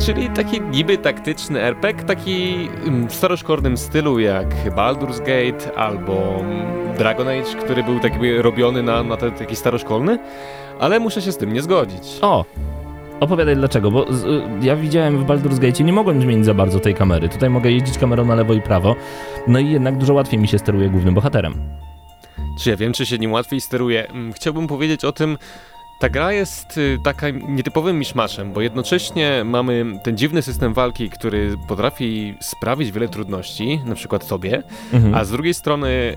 [0.00, 6.96] czyli taki niby taktyczny RPG, taki mm, w staroszkolnym stylu jak Baldur's Gate albo mm,
[6.98, 10.18] Dragon Age, który był tak jakby robiony na, na ten taki staroszkolny,
[10.78, 12.18] ale muszę się z tym nie zgodzić.
[12.22, 12.44] O!
[13.20, 16.80] Opowiadaj dlaczego, bo z, y, ja widziałem w Baldur's Gate nie mogłem zmienić za bardzo
[16.80, 17.28] tej kamery.
[17.28, 18.96] Tutaj mogę jeździć kamerą na lewo i prawo,
[19.46, 21.54] no i jednak dużo łatwiej mi się steruje głównym bohaterem.
[22.60, 24.08] Czy ja wiem, czy się nim łatwiej steruje?
[24.08, 25.38] Mm, Chciałbym powiedzieć o tym,
[26.00, 31.56] ta gra jest y, taka nietypowym miszmaszem, bo jednocześnie mamy ten dziwny system walki, który
[31.68, 35.14] potrafi sprawić wiele trudności, na przykład tobie, Mhm.
[35.14, 36.16] a z drugiej strony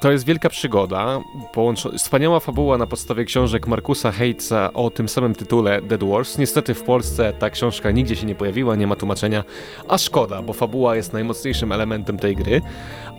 [0.00, 1.20] to jest wielka przygoda,
[1.54, 6.38] połączo- wspaniała fabuła na podstawie książek Markusa Heitza o tym samym tytule Dead Wars.
[6.38, 9.44] Niestety w Polsce ta książka nigdzie się nie pojawiła, nie ma tłumaczenia,
[9.88, 12.62] a szkoda, bo fabuła jest najmocniejszym elementem tej gry,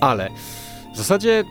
[0.02, 0.30] ale
[0.93, 1.43] w zasadzie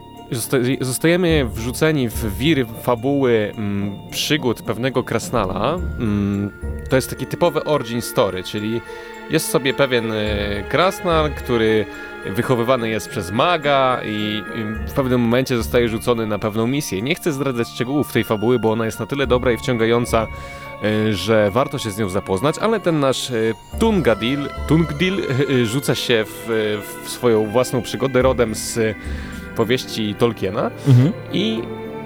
[0.81, 5.75] zostajemy wrzuceni w wir fabuły mm, przygód pewnego krasnala.
[5.75, 6.51] Mm,
[6.91, 8.81] to jest taki typowy origin story, czyli
[9.31, 10.17] jest sobie pewien e,
[10.69, 11.87] krasnal, który
[12.27, 14.43] wychowywany jest przez maga i
[14.87, 17.03] w pewnym momencie zostaje rzucony na pewną misję.
[17.03, 20.27] Nie chcę zdradzać szczegółów tej fabuły, bo ona jest na tyle dobra i wciągająca,
[20.85, 23.33] y, że warto się z nią zapoznać, ale ten nasz
[23.79, 26.47] Tungadil, Tungdil y, y, rzuca się w,
[27.05, 28.97] w swoją własną przygodę rodem z
[29.57, 31.13] powieści Tolkiena Mhm.
[31.33, 31.63] i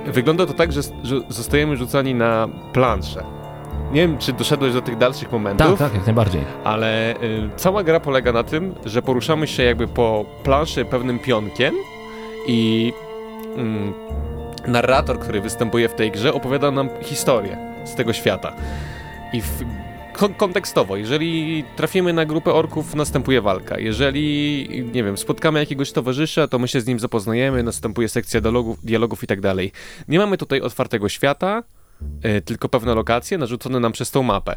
[0.07, 3.25] wygląda to tak, że, że zostajemy rzucani na planszę.
[3.93, 6.41] Nie wiem, czy doszedłeś do tych dalszych momentów Tak, tak, jak najbardziej.
[6.65, 7.17] ale y,
[7.57, 11.75] cała gra polega na tym, że poruszamy się jakby po planszy pewnym pionkiem
[12.47, 12.93] i
[13.57, 13.93] mm,
[14.67, 18.53] narrator, który występuje w tej grze, opowiada nam historię z tego świata.
[19.33, 19.65] I w,
[20.29, 23.79] kontekstowo, jeżeli trafimy na grupę orków, następuje walka.
[23.79, 28.85] Jeżeli, nie wiem, spotkamy jakiegoś towarzysza, to my się z nim zapoznajemy, następuje sekcja dialogów,
[28.85, 29.73] dialogów i tak dalej.
[30.09, 31.63] Nie mamy tutaj otwartego świata,
[32.25, 34.57] y, tylko pewne lokacje narzucone nam przez tą mapę.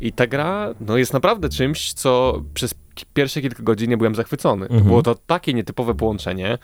[0.00, 4.66] I ta gra no, jest naprawdę czymś, co przez pierwsze kilka godzin nie byłem zachwycony.
[4.66, 4.84] Mhm.
[4.84, 6.58] Było to takie nietypowe połączenie,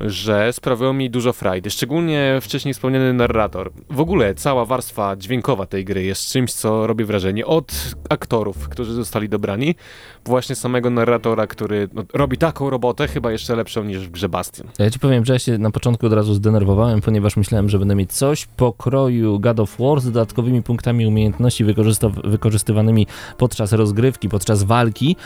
[0.00, 1.70] że sprawiło mi dużo frajdy.
[1.70, 3.72] Szczególnie wcześniej wspomniany narrator.
[3.90, 7.46] W ogóle cała warstwa dźwiękowa tej gry jest czymś, co robi wrażenie.
[7.46, 9.74] Od aktorów, którzy zostali dobrani,
[10.24, 14.68] właśnie samego narratora, który no, robi taką robotę, chyba jeszcze lepszą niż w grze Bastion.
[14.78, 17.94] Ja ci powiem, że ja się na początku od razu zdenerwowałem, ponieważ myślałem, że będę
[17.94, 21.64] mieć coś pokroju God of War z dodatkowymi punktami umiejętności
[22.24, 23.06] wykorzystywanymi
[23.38, 25.16] podczas rozgrywki, podczas walki.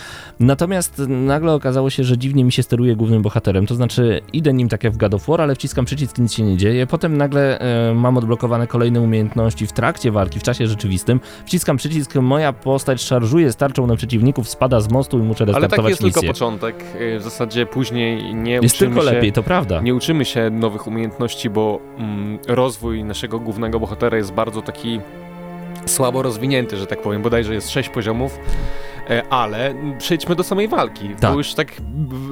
[0.51, 3.67] Natomiast nagle okazało się, że dziwnie mi się steruje głównym bohaterem.
[3.67, 6.43] To znaczy, idę nim tak jak w God of War, ale wciskam przycisk, nic się
[6.43, 6.87] nie dzieje.
[6.87, 11.21] Potem nagle e, mam odblokowane kolejne umiejętności w trakcie walki, w czasie rzeczywistym.
[11.47, 15.79] Wciskam przycisk, moja postać szarżuje starczą na przeciwników, spada z mostu i muszę Ale restartować
[15.85, 16.21] tak jest misję.
[16.21, 16.85] tylko początek.
[17.01, 19.15] Y, W zasadzie później nie Jest uczymy tylko się...
[19.15, 19.81] lepiej, to prawda.
[19.81, 25.01] Nie uczymy się nowych umiejętności, bo mm, rozwój naszego głównego bohatera jest bardzo taki
[25.87, 27.23] słabo rozwinięty, że tak powiem.
[27.23, 28.41] Bodajże jest sześć poziomów, e,
[29.31, 31.09] ale przejdźmy do samej walki.
[31.21, 31.33] Tak.
[31.33, 31.73] Bo już tak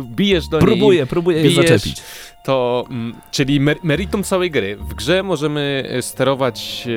[0.03, 0.67] bijesz do niej.
[0.67, 2.03] Próbuję, próbuję zaczepić.
[2.45, 4.77] To, mm, czyli mer- meritum całej gry.
[4.77, 6.89] W grze możemy e, sterować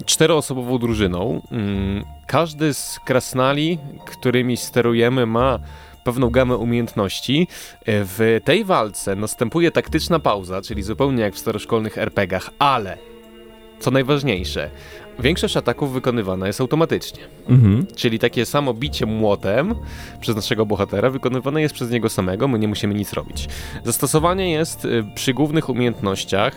[0.00, 1.42] e, czteroosobową drużyną.
[1.50, 5.58] Mm, Każdy z krasnali, którymi sterujemy, ma
[6.04, 7.48] pewną gamę umiejętności.
[7.80, 12.98] E, W tej walce następuje taktyczna pauza, czyli zupełnie jak w staroszkolnych RPGach, ale
[13.80, 14.70] co najważniejsze,
[15.18, 17.20] większość ataków wykonywana jest automatycznie.
[17.48, 17.86] Mhm.
[17.96, 19.74] Czyli takie samo bicie młotem
[20.20, 23.48] przez naszego bohatera wykonywane jest przez niego samego, my nie musimy nic robić.
[23.84, 26.54] Zastosowanie jest y, przy głównych umiejętnościach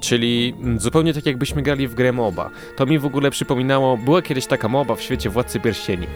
[0.00, 2.50] Czyli mm, zupełnie tak jakbyśmy grali w grę MOBA.
[2.76, 6.06] To mi w ogóle przypominało, była kiedyś taka MOBA w świecie Władcy Pierścieni.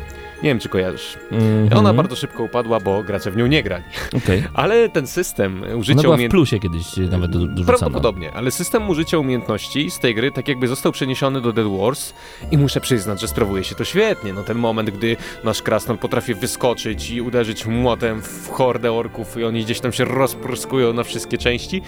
[0.42, 1.18] Nie wiem, czy kojarzysz.
[1.32, 1.78] Mhm.
[1.78, 3.84] Ona bardzo szybko upadła, bo gracze w nią nie grali.
[4.16, 4.42] Okej.
[4.54, 7.64] Ale ten system Ona użycia była w plusie kiedyś nawet do- dorzucana.
[7.66, 12.12] Prawdopodobnie, ale system użycia umiejętności z tej gry tak jakby został przeniesiony do Dead Wars
[12.50, 14.32] i muszę przyznać, że sprawuje się to świetnie.
[14.32, 19.44] No ten moment, gdy nasz krasnal potrafi wyskoczyć i uderzyć młotem w hordę orków i
[19.44, 21.82] oni gdzieś tam się rozproskują na wszystkie części,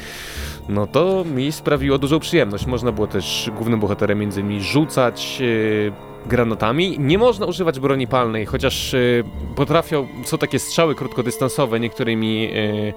[0.69, 2.67] no to mi sprawiło dużą przyjemność.
[2.67, 5.93] Można było też głównym bohaterem między innymi rzucać yy,
[6.27, 6.97] granatami.
[6.99, 9.25] Nie można używać broni palnej, chociaż yy,
[9.57, 12.93] potrafią, są takie strzały krótkodystansowe niektórymi yy,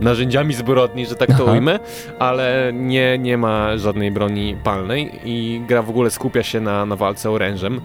[0.00, 1.52] narzędziami zbrodni, że tak to Aha.
[1.52, 1.78] ujmę,
[2.18, 6.96] ale nie, nie ma żadnej broni palnej i gra w ogóle skupia się na, na
[6.96, 7.80] walce orężem.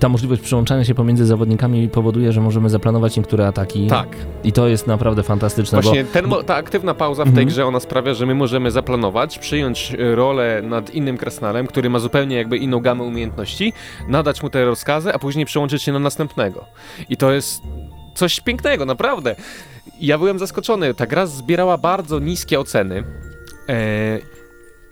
[0.00, 3.86] Ta możliwość przyłączania się pomiędzy zawodnikami powoduje, że możemy zaplanować niektóre ataki.
[3.86, 4.08] Tak,
[4.44, 7.48] I to jest naprawdę fantastyczne, właśnie ten, mo- ta aktywna pauza w tej Mhm.
[7.48, 12.36] grze, ona sprawia, że my możemy zaplanować, przyjąć rolę nad innym krasnalem, który ma zupełnie
[12.36, 13.72] jakby inną gamę umiejętności,
[14.08, 16.64] nadać mu te rozkazy, a później przełączyć się na następnego.
[17.08, 17.62] I to jest
[18.14, 19.36] coś pięknego, naprawdę.
[20.00, 20.94] Ja byłem zaskoczony.
[20.94, 23.04] Ta gra zbierała bardzo niskie oceny.
[23.68, 24.18] E,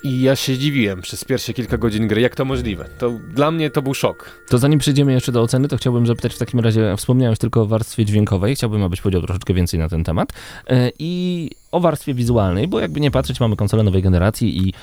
[0.02, 2.88] I ja się dziwiłem przez pierwsze kilka godzin gry, jak to możliwe.
[2.98, 4.30] To dla mnie to był szok.
[4.48, 7.66] to zanim przejdziemy jeszcze do oceny, to chciałbym zapytać w takim razie, wspomniałeś tylko o
[7.66, 10.32] warstwie dźwiękowej, chciałbym, abyś powiedział troszeczkę więcej na ten temat.
[10.66, 14.74] E, I o warstwie wizualnej, bo jakby nie patrzeć, mamy konsolę nowej generacji i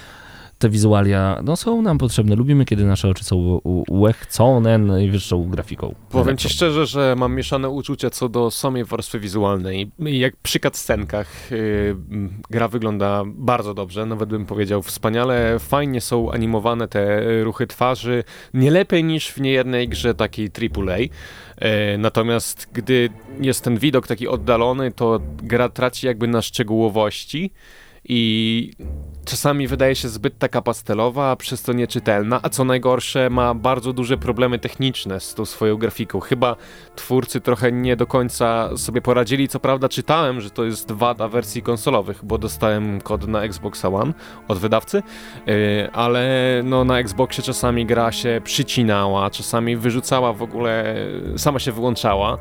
[0.61, 2.35] te wizualia no, są nam potrzebne.
[2.35, 5.95] Lubimy, kiedy nasze oczy są ułechcone najwyższą grafiką.
[6.09, 9.91] Powiem ci szczerze, że mam mieszane uczucia co do samej warstwy wizualnej.
[9.99, 11.95] Jak przy cutscenkach yy,
[12.49, 15.59] gra wygląda bardzo dobrze, nawet bym powiedział wspaniale.
[15.59, 20.97] Fajnie są animowane te y, ruchy twarzy, nie lepiej niż w niejednej grze takiej AAA.
[20.97, 21.09] Yy,
[21.97, 27.51] natomiast gdy jest ten widok taki oddalony, to gra traci jakby na szczegółowości
[28.05, 28.71] i
[29.25, 33.93] czasami wydaje się zbyt taka pastelowa, a przez to nieczytelna, a co najgorsze ma bardzo
[33.93, 36.19] duże problemy techniczne z tą swoją grafiką.
[36.19, 36.55] Chyba
[36.95, 39.47] twórcy trochę nie do końca sobie poradzili.
[39.47, 44.13] Co prawda czytałem, że to jest wada wersji konsolowych, bo dostałem kod na Xbox One
[44.47, 45.03] od wydawcy,
[45.45, 46.31] yy, ale
[46.63, 50.95] no na Xboxie czasami gra się przycinała, czasami wyrzucała w ogóle,
[51.37, 52.37] sama się wyłączała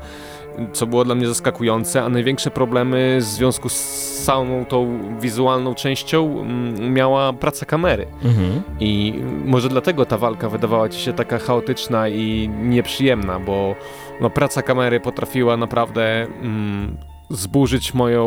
[0.73, 3.75] co było dla mnie zaskakujące, a największe problemy w związku z
[4.23, 8.07] samą tą wizualną częścią mm, miała praca kamery.
[8.23, 8.61] Mhm.
[8.79, 9.13] I
[9.45, 13.75] może dlatego ta walka wydawała ci się taka chaotyczna i nieprzyjemna, bo
[14.21, 16.97] no, praca kamery potrafiła naprawdę mm,
[17.29, 18.25] zburzyć moją,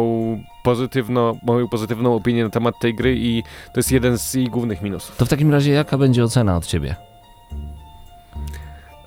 [0.63, 4.83] pozytywno, moją pozytywną opinię na temat tej gry i to jest jeden z jej głównych
[4.83, 5.17] minusów.
[5.17, 6.97] To w takim razie jaka będzie ocena od ciebie?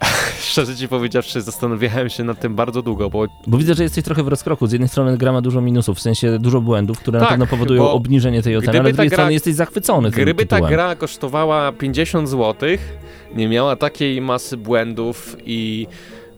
[0.42, 4.24] Szczerze ci powiedziawszy, zastanawiałem się nad tym bardzo długo, bo Bo widzę, że jesteś trochę
[4.24, 4.68] w rozkroku.
[4.68, 7.48] Z jednej strony gra ma dużo minusów, w sensie dużo błędów, które na Tak, pewno
[7.48, 10.96] powodują obniżenie tej oceny, ale z drugiej gra- strony jesteś zachwycony tym Gdyby ta gra
[10.96, 12.70] kosztowała 50 zł,
[13.36, 15.88] nie miała takiej masy błędów i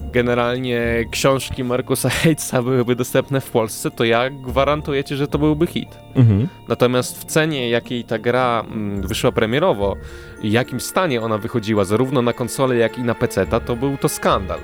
[0.01, 5.67] generalnie książki Markusa Hatesa byłyby dostępne w Polsce, to ja gwarantuję ci, że to byłby
[5.67, 5.97] hit.
[6.15, 6.47] Mhm.
[6.67, 9.95] Natomiast w cenie, jakiej ta gra mm, wyszła premierowo,
[10.41, 14.09] i jakim stanie ona wychodziła, zarówno na konsolę, jak i na PC, to był to
[14.09, 14.59] skandal.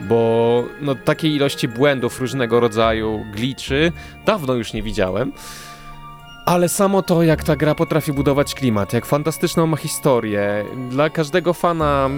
[0.00, 3.92] Bo no, takiej ilości błędów różnego rodzaju, glitchy,
[4.26, 5.32] dawno już nie widziałem.
[6.46, 11.52] Ale samo to, jak ta gra potrafi budować klimat, jak fantastyczną ma historię, dla każdego
[11.52, 12.10] fana,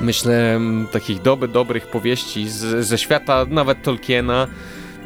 [0.00, 0.60] myślę,
[0.92, 4.46] takich doby, dobrych powieści z, ze świata nawet Tolkiena,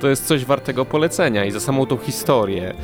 [0.00, 2.74] to jest coś wartego polecenia i za samą tą historię,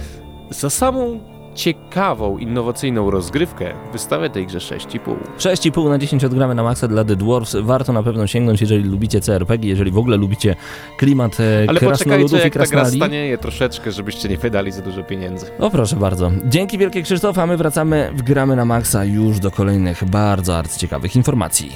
[0.50, 1.20] za samą
[1.54, 4.98] ciekawą, innowacyjną rozgrywkę wystawię tej grze 6,5.
[5.38, 7.56] 6,5 na 10 odgramy na maksa dla The Dwarfs.
[7.60, 10.56] Warto na pewno sięgnąć, jeżeli lubicie CRPG, jeżeli w ogóle lubicie
[10.98, 12.96] klimat e, Ale poczekajcie, krasnoludów i jak ta gra krasnali.
[12.96, 15.46] stanieje troszeczkę, żebyście nie wydali za dużo pieniędzy.
[15.58, 16.30] O proszę bardzo.
[16.44, 21.16] Dzięki wielkie Krzysztof, a my wracamy w gramy na maksa już do kolejnych bardzo arcyciekawych
[21.16, 21.72] informacji.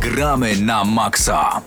[0.00, 1.60] Gramy na maksa.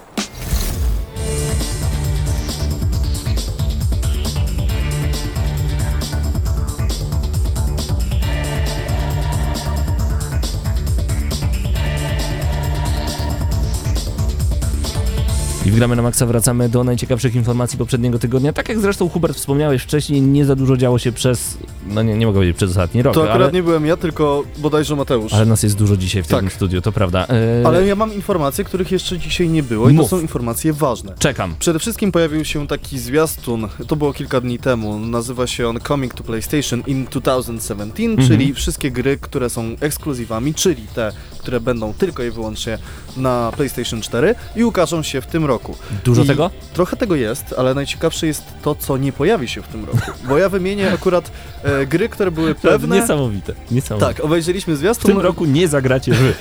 [15.65, 18.53] I w gramy na maksa wracamy do najciekawszych informacji poprzedniego tygodnia.
[18.53, 22.25] Tak jak zresztą Hubert wspomniałeś wcześniej, nie za dużo działo się przez, no nie, nie
[22.25, 25.33] mogę powiedzieć przez ostatni rok, To akurat ale, nie byłem ja, tylko bodajże Mateusz.
[25.33, 26.53] ale nas jest dużo dzisiaj w tym Tak.
[26.53, 27.27] studiu, to prawda.
[27.27, 30.09] E, Ale ja mam informacje, których jeszcze dzisiaj nie było i Mów.
[30.09, 31.13] to są informacje ważne.
[31.19, 31.55] Czekam.
[31.59, 36.13] Przede wszystkim pojawił się taki zwiastun, to było kilka dni temu, nazywa się on Coming
[36.13, 38.27] to PlayStation in 2017, Mhm.
[38.27, 41.11] czyli wszystkie gry, które są ekskluzywami, czyli te,
[41.45, 42.77] które będą tylko i wyłącznie
[43.17, 45.75] na PlayStation 4 i ukażą się w tym roku.
[46.05, 46.51] Dużo I tego?
[46.73, 49.97] Trochę tego jest, ale najciekawsze jest to, co nie pojawi się w tym roku.
[50.29, 51.31] Bo ja wymienię akurat
[51.63, 52.95] e, gry, które były pewne.
[52.95, 54.13] Niesamowite, niesamowite.
[54.13, 55.11] Tak, obejrzeliśmy W zwiastun.
[55.11, 56.33] tym roku nie zagracie wy.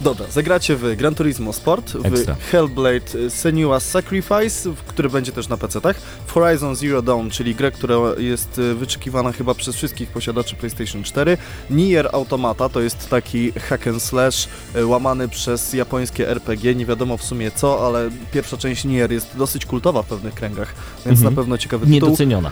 [0.00, 2.36] Dobra, zagracie w Gran Turismo Sport, w Ekstra.
[2.50, 7.70] Hellblade y, Senua's Sacrifice, który będzie też na PC-tach, w Horizon Zero Dawn, czyli grę,
[7.70, 11.38] która jest y, wyczekiwana chyba przez wszystkich posiadaczy PlayStation 4,
[11.70, 17.16] Nier Automata, to jest taki hack and slash y, łamany przez japońskie RPG, nie wiadomo
[17.16, 20.74] w sumie co, ale pierwsza część Nier jest dosyć kultowa w pewnych kręgach,
[21.06, 21.34] więc Mhm.
[21.34, 21.94] na pewno ciekawy tytuł.
[21.94, 22.50] Niedoceniona.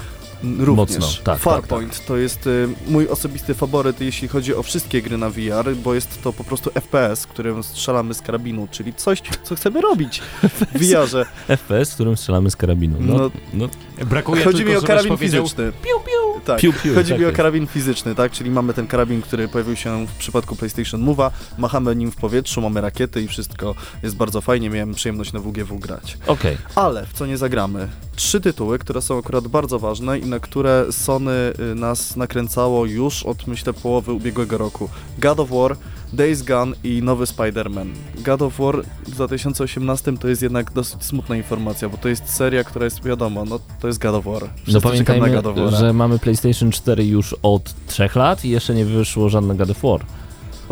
[0.59, 0.98] Również.
[1.00, 5.31] Mocno, tak, Farpoint to jest y, mój osobisty faworyt, jeśli chodzi o wszystkie gry na
[5.31, 9.81] VR, bo jest to po prostu FPS, którym strzelamy z karabinu, czyli coś, co chcemy
[9.81, 11.24] robić w VR-ze.
[11.48, 12.96] FPS, w którym strzelamy z karabinu.
[13.00, 13.68] No, No, no.
[14.07, 15.72] Brakuje chodzi tylko, mi o karabin fizyczny.
[15.72, 16.21] Piu, piu.
[16.44, 19.48] Tak, Piu, piu, chodzi tak mi o karabin fizyczny, tak, czyli mamy ten karabin, który
[19.48, 24.16] pojawił się w przypadku PlayStation Move'a, machamy nim w powietrzu, mamy rakiety i wszystko jest
[24.16, 26.18] bardzo fajnie, miałem przyjemność na WGW grać.
[26.26, 26.57] Okej.
[26.74, 27.88] Ale w co nie zagramy?
[28.16, 33.22] Trzy tytuły, które są akurat bardzo ważne i na które Sony y, nas nakręcało już
[33.22, 34.88] od myślę połowy ubiegłego roku.
[35.18, 35.76] God of War,
[36.12, 37.87] Days Gone i nowy Spider-Man.
[38.25, 42.64] God of War w 2018 to jest jednak dosyć smutna informacja, bo to jest seria,
[42.64, 44.42] która jest wiadomo, no to jest God of War.
[44.42, 44.48] No
[44.81, 49.29] Wszyscy czekamy pamiętajmy, że mamy PlayStation 4 już od 3 lat i jeszcze nie wyszło
[49.29, 50.01] żadne God of War.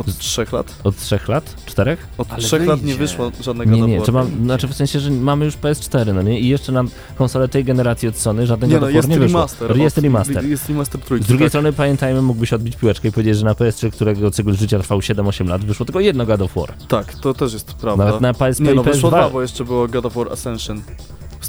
[0.09, 0.75] Od trzech lat?
[0.85, 1.57] Od 3 lat?
[1.67, 2.09] Czterech?
[2.19, 2.99] Od Ale trzech lat nie wyjdzie.
[2.99, 6.41] wyszło żadnego Nie, nie, czy mam, znaczy w sensie, że mamy już PS4, no nie?
[6.41, 6.85] I jeszcze na
[7.19, 9.39] konsolę tej generacji od Sony żadnego Nie God no, of jest War nie wyszło.
[9.39, 9.77] remaster.
[9.77, 10.45] Jest od- remaster.
[10.45, 11.25] Jest remaster trójki.
[11.25, 11.51] Z drugiej tak.
[11.51, 15.49] strony pamiętajmy, mógłbyś odbić piłeczkę i powiedzieć, że na PS3, którego cykl życia trwał 7-8
[15.49, 16.73] lat, wyszło tylko jedno God of War.
[16.89, 18.05] Tak, to też jest prawda.
[18.05, 19.33] Nawet na PSP Nie no, i wyszło dwa, PS2.
[19.33, 20.83] bo jeszcze było God of War Ascension.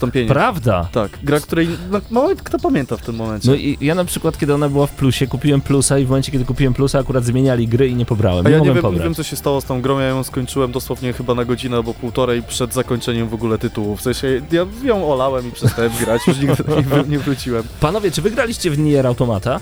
[0.02, 0.28] Wstąpienie.
[0.30, 0.88] Prawda?
[0.92, 3.50] Tak, gra, której no, mało kto pamięta w tym momencie.
[3.50, 6.32] No i ja na przykład, kiedy ona była w plusie, kupiłem plusa i w momencie,
[6.32, 8.46] kiedy kupiłem plusa, akurat zmieniali gry i nie pobrałem.
[8.46, 9.04] A Nie ja nie wiem, nie pobrać.
[9.04, 11.94] wiem, co się stało z tą grą, ja ją skończyłem dosłownie chyba na godzinę albo
[11.94, 13.96] półtorej przed zakończeniem w ogóle tytułu.
[13.96, 16.64] W sensie, ja ją olałem i przestałem grać, już nigdy
[17.10, 17.64] nie wróciłem.
[17.80, 19.60] Panowie, czy wygraliście w Nier Automata?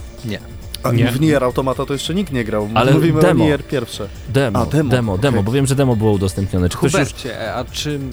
[0.83, 1.11] A Nie.
[1.11, 2.69] w Nier Automata to jeszcze nikt nie grał.
[2.73, 3.43] Ale Mówimy demo.
[3.43, 4.07] o Nier pierwsze.
[4.29, 5.43] Demo, A, demo, demo, demo, okej.
[5.45, 6.69] bo wiem, że demo było udostępnione.
[6.69, 7.01] Czy ktoś już...
[7.01, 8.11] Hubercie, a czym...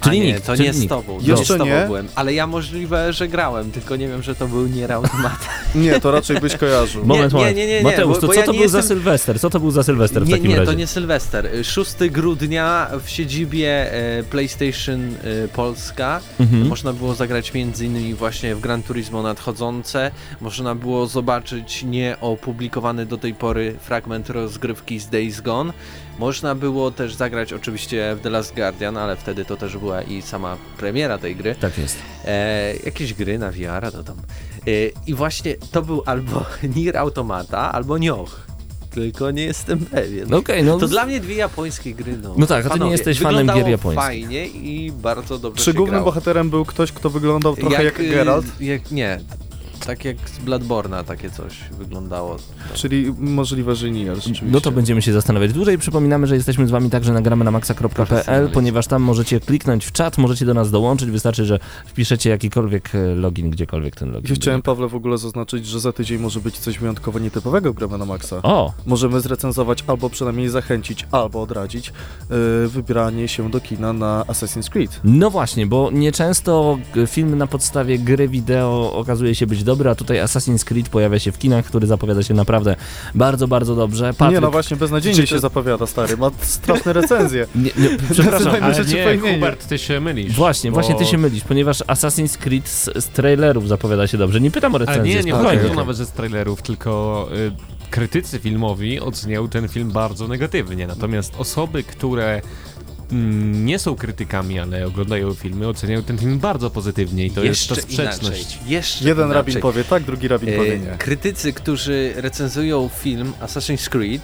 [0.00, 0.88] Czyli nie, nikt, to czyli nie z nikt.
[0.90, 1.84] tobą, Jeszcze nie z tobą nie.
[1.86, 2.08] byłem.
[2.14, 5.46] Ale ja możliwe, że grałem, tylko nie wiem, że to był Nier Automata.
[5.74, 7.04] Nie, to raczej byś kojarzył.
[7.06, 7.56] Moment, nie, moment.
[7.56, 9.40] nie, nie, nie, Mateusz, bo- to bo co ja to nie był za jestem- Sylwester?
[9.40, 10.72] Co to był za Sylwester w Nie, takim nie, razie?
[10.72, 11.48] to nie Sylwester.
[11.62, 16.66] 6 grudnia w siedzibie e, PlayStation e, Polska Mhm.
[16.68, 18.14] można było zagrać m.in.
[18.16, 20.10] właśnie w Gran Turismo nadchodzące.
[20.40, 25.72] Można było zobaczyć nieopublikowany do tej pory fragment rozgrywki z Days Gone.
[26.20, 30.22] Można było też zagrać oczywiście w The Last Guardian, ale wtedy to też była i
[30.22, 31.54] sama premiera tej gry.
[31.54, 31.96] Tak jest.
[32.24, 34.16] E, jakieś gry na VR, to tam.
[34.16, 34.70] E,
[35.06, 36.44] I właśnie to był albo
[36.76, 38.46] Nier Automata, albo Nioh.
[38.90, 40.28] Tylko nie jestem pewien.
[40.30, 40.78] No okej, no...
[40.78, 42.34] To dla mnie dwie japońskie gry, no.
[42.38, 44.04] No tak, a ty nie Panowie, jesteś fanem gier japońskich.
[44.04, 46.04] fajnie i bardzo dobrze Czy się głównym grało.
[46.04, 48.46] bohaterem był ktoś, kto wyglądał trochę jak, y, Geralt?
[48.60, 49.20] Jak, nie,
[49.86, 52.36] tak jak z Bloodborne'a takie coś wyglądało.
[52.74, 54.46] Czyli możliwe, że rzeczywiście.
[54.50, 55.78] No to będziemy się zastanawiać dłużej.
[55.78, 60.18] Przypominamy, że jesteśmy z wami także nagramy na maxa.pl, ponieważ tam możecie kliknąć w czat,
[60.18, 61.10] możecie do nas dołączyć.
[61.10, 64.30] Wystarczy, że wpiszecie jakikolwiek e, login, gdziekolwiek ten login.
[64.30, 64.62] Ja chciałem.
[64.62, 68.04] Pawle, w ogóle zaznaczyć, że za tydzień może być coś wyjątkowo nietypowego w Gramy na
[68.04, 68.42] Maxa.
[68.42, 71.92] O, Możemy zrecenzować albo przynajmniej zachęcić, albo odradzić
[72.30, 75.00] yy, wybranie się do kina na Assassin's Creed.
[75.04, 80.16] no właśnie, bo nieczęsto film na podstawie gry wideo okazuje się być dobry, a tutaj
[80.18, 82.76] Assassin's Creed pojawia się w kinach, który zapowiada się naprawdę
[83.14, 84.14] bardzo, bardzo dobrze.
[84.14, 87.46] Patryk, Nie no właśnie, beznadziejnie czy się zapowiada, stary, ma straszne recenzje.
[87.54, 89.18] nie, nie, przepraszam, Ale nie.
[89.34, 90.34] Hubert, ty się mylisz.
[90.34, 94.40] Właśnie, bo- właśnie ty się mylisz, ponieważ Assassin's Creed z, z trailerów zapowiada się dobrze.
[94.40, 95.58] Nie pytam o recenzję, nie, nie spokojnie.
[95.58, 97.52] chodzi tu nawet ze z trailerów, tylko y,
[97.90, 100.86] krytycy filmowi oceniają ten film bardzo negatywnie.
[100.86, 102.42] Natomiast osoby, które
[103.52, 107.74] nie są krytykami, ale oglądają filmy, oceniają ten film bardzo pozytywnie i to jest ta
[107.74, 108.40] Jeszcze sprzeczność.
[108.52, 108.72] Inaczej.
[108.72, 109.34] Jeszcze Jeden inaczej.
[109.42, 110.86] rabin powie tak, drugi rabin powie E, nie.
[110.98, 114.22] krytycy, którzy recenzują film Assassin's Creed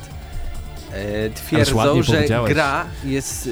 [1.34, 3.48] twierdzą, że gra jest,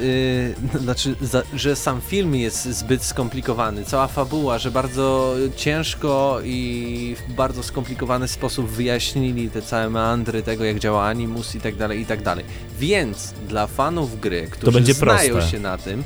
[0.74, 7.16] e, znaczy, za, że sam film jest zbyt skomplikowany, cała fabuła, że bardzo ciężko i
[7.28, 12.00] w bardzo skomplikowany sposób wyjaśnili te całe meandry tego, jak działa animus i tak dalej,
[12.00, 12.44] i tak dalej.
[12.78, 15.50] Więc dla fanów gry, którzy znają proste.
[15.50, 16.04] się na tym,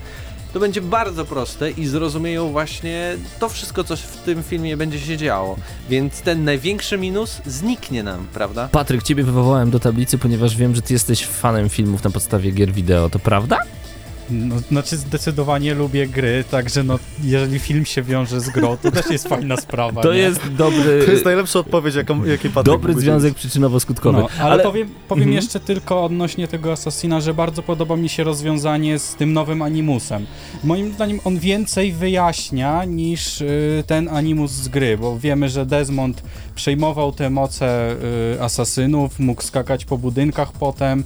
[0.53, 5.17] to będzie bardzo proste i zrozumieją właśnie to wszystko, co w tym filmie będzie się
[5.17, 5.57] działo.
[5.89, 8.69] Więc ten największy minus zniknie nam, prawda?
[8.73, 12.73] Patryk, ciebie wywołałem do tablicy, ponieważ wiem, że ty jesteś fanem filmów na podstawie gier
[12.73, 13.59] wideo, to prawda?
[14.31, 19.11] No, znaczy zdecydowanie lubię gry, także no, jeżeli film się wiąże z grą, to też
[19.11, 20.03] jest fajna sprawa.
[20.03, 20.19] To nie?
[20.19, 24.13] jest dobry, To jest najlepsza odpowiedź, jaką, jakiej Patryk dobry związek przyczynowo-skutkowy.
[24.13, 25.37] No, ale, powiem, powiem Mhm.
[25.37, 30.27] jeszcze tylko odnośnie tego Assassina, że bardzo podoba mi się rozwiązanie z tym nowym Animusem.
[30.65, 36.23] Moim zdaniem on więcej wyjaśnia niż y, ten Animus z gry, bo wiemy, że Desmond
[36.55, 37.97] przejmował te moce
[38.35, 41.05] y, asasynów, mógł skakać po budynkach potem.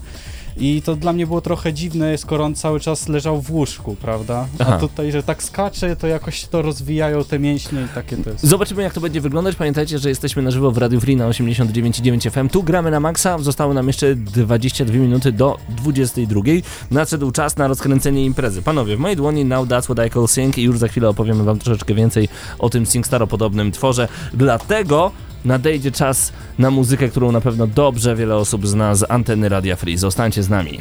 [0.57, 4.47] I to dla mnie było trochę dziwne, skoro on cały czas leżał w łóżku, prawda?
[4.59, 4.75] Aha.
[4.75, 8.47] A tutaj, że tak skacze, to jakoś to rozwijają te mięśnie i takie to jest.
[8.47, 9.57] Zobaczymy, jak to będzie wyglądać.
[9.57, 12.49] Pamiętajcie, że jesteśmy na żywo w Radio Free na 89,9 FM.
[12.49, 13.39] Tu gramy na maksa.
[13.39, 16.41] Zostały nam jeszcze 22 minuty do 22.
[16.91, 18.63] Nadszedł czas na rozkręcenie imprezy.
[18.63, 21.45] Panowie, w mojej dłoni Now That's What I Call Sing i już za chwilę opowiemy
[21.45, 22.29] wam troszeczkę więcej
[22.59, 24.09] o tym SingStaro-podobnym tworze.
[24.35, 25.13] Dlatego
[25.45, 29.97] nadejdzie czas na muzykę, którą na pewno dobrze wiele osób zna z anteny Radia Free.
[29.97, 30.81] Zostańcie z nami.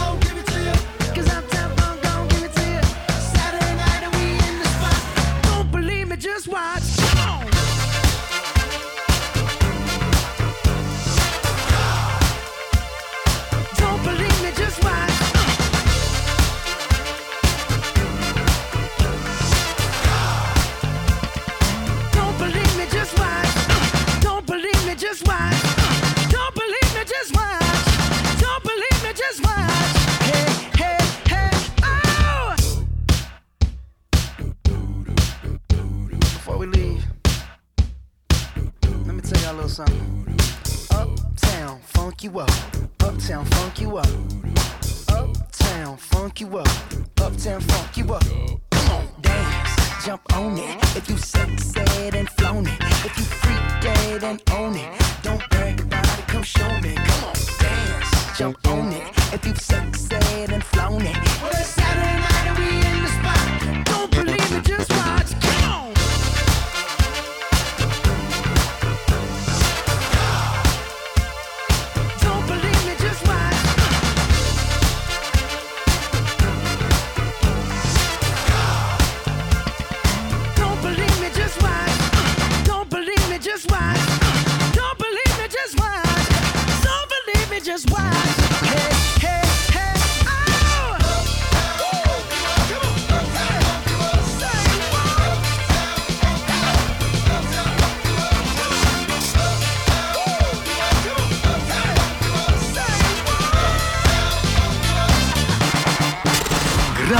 [39.61, 40.39] little something.
[40.91, 42.49] Uptown, funk you up.
[42.99, 44.07] Uptown, funk you up.
[45.09, 46.67] Uptown, funk you up.
[47.21, 48.23] Uptown, funk you up.
[48.71, 50.77] Come on, dance, jump on it.
[50.95, 55.79] If you sexed and flown it, if you freak dead and own it, don't brag
[55.81, 56.27] about it.
[56.27, 56.95] Come show me.
[56.95, 59.07] Come on, dance, jump on it.
[59.33, 62.80] If you sexed and flown it, well it's Saturday night and we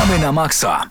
[0.01, 0.89] Gramy na maksa.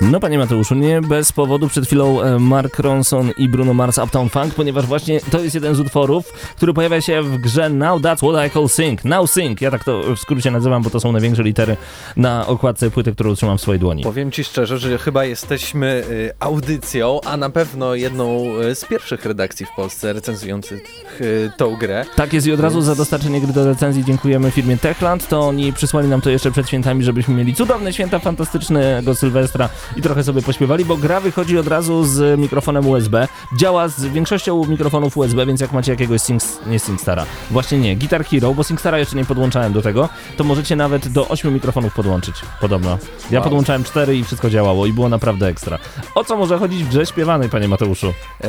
[0.00, 4.28] No panie Mateuszu, nie bez powodu przed chwilą e, Mark Ronson i Bruno Mars Uptown
[4.28, 8.16] Funk, ponieważ właśnie to jest jeden z utworów, który pojawia się w grze Now That's
[8.16, 9.04] What I Call Sing.
[9.04, 11.76] Now Sing, ja tak to w skrócie nazywam, bo to są największe litery
[12.16, 14.02] na okładce płyty, którą trzymam w swojej dłoni.
[14.02, 19.24] Powiem ci szczerze, że chyba jesteśmy y, audycją, a na pewno jedną y, z pierwszych
[19.24, 20.82] redakcji w Polsce recenzujących
[21.20, 22.04] y, tą grę.
[22.16, 25.28] Tak jest i od razu za dostarczenie gry do recenzji dziękujemy firmie Techland.
[25.28, 30.02] To oni przysłali nam to jeszcze przed świętami, żebyśmy mieli cudowne święta fantastycznego Sylwestra i
[30.02, 33.28] trochę sobie pośpiewali, bo gra wychodzi od razu z mikrofonem USB.
[33.56, 38.24] Działa z większością mikrofonów USB, więc jak macie jakiegoś Sings, nie Singstara, właśnie nie, Guitar
[38.24, 42.34] Hero, bo Singstara jeszcze nie podłączałem do tego, to możecie nawet do 8 mikrofonów podłączyć,
[42.60, 42.98] podobno.
[43.30, 43.44] Ja Wow.
[43.44, 45.78] podłączałem 4 i wszystko działało i było naprawdę ekstra.
[46.14, 48.14] O co może chodzić w grze śpiewanej, panie Mateuszu?
[48.44, 48.46] E,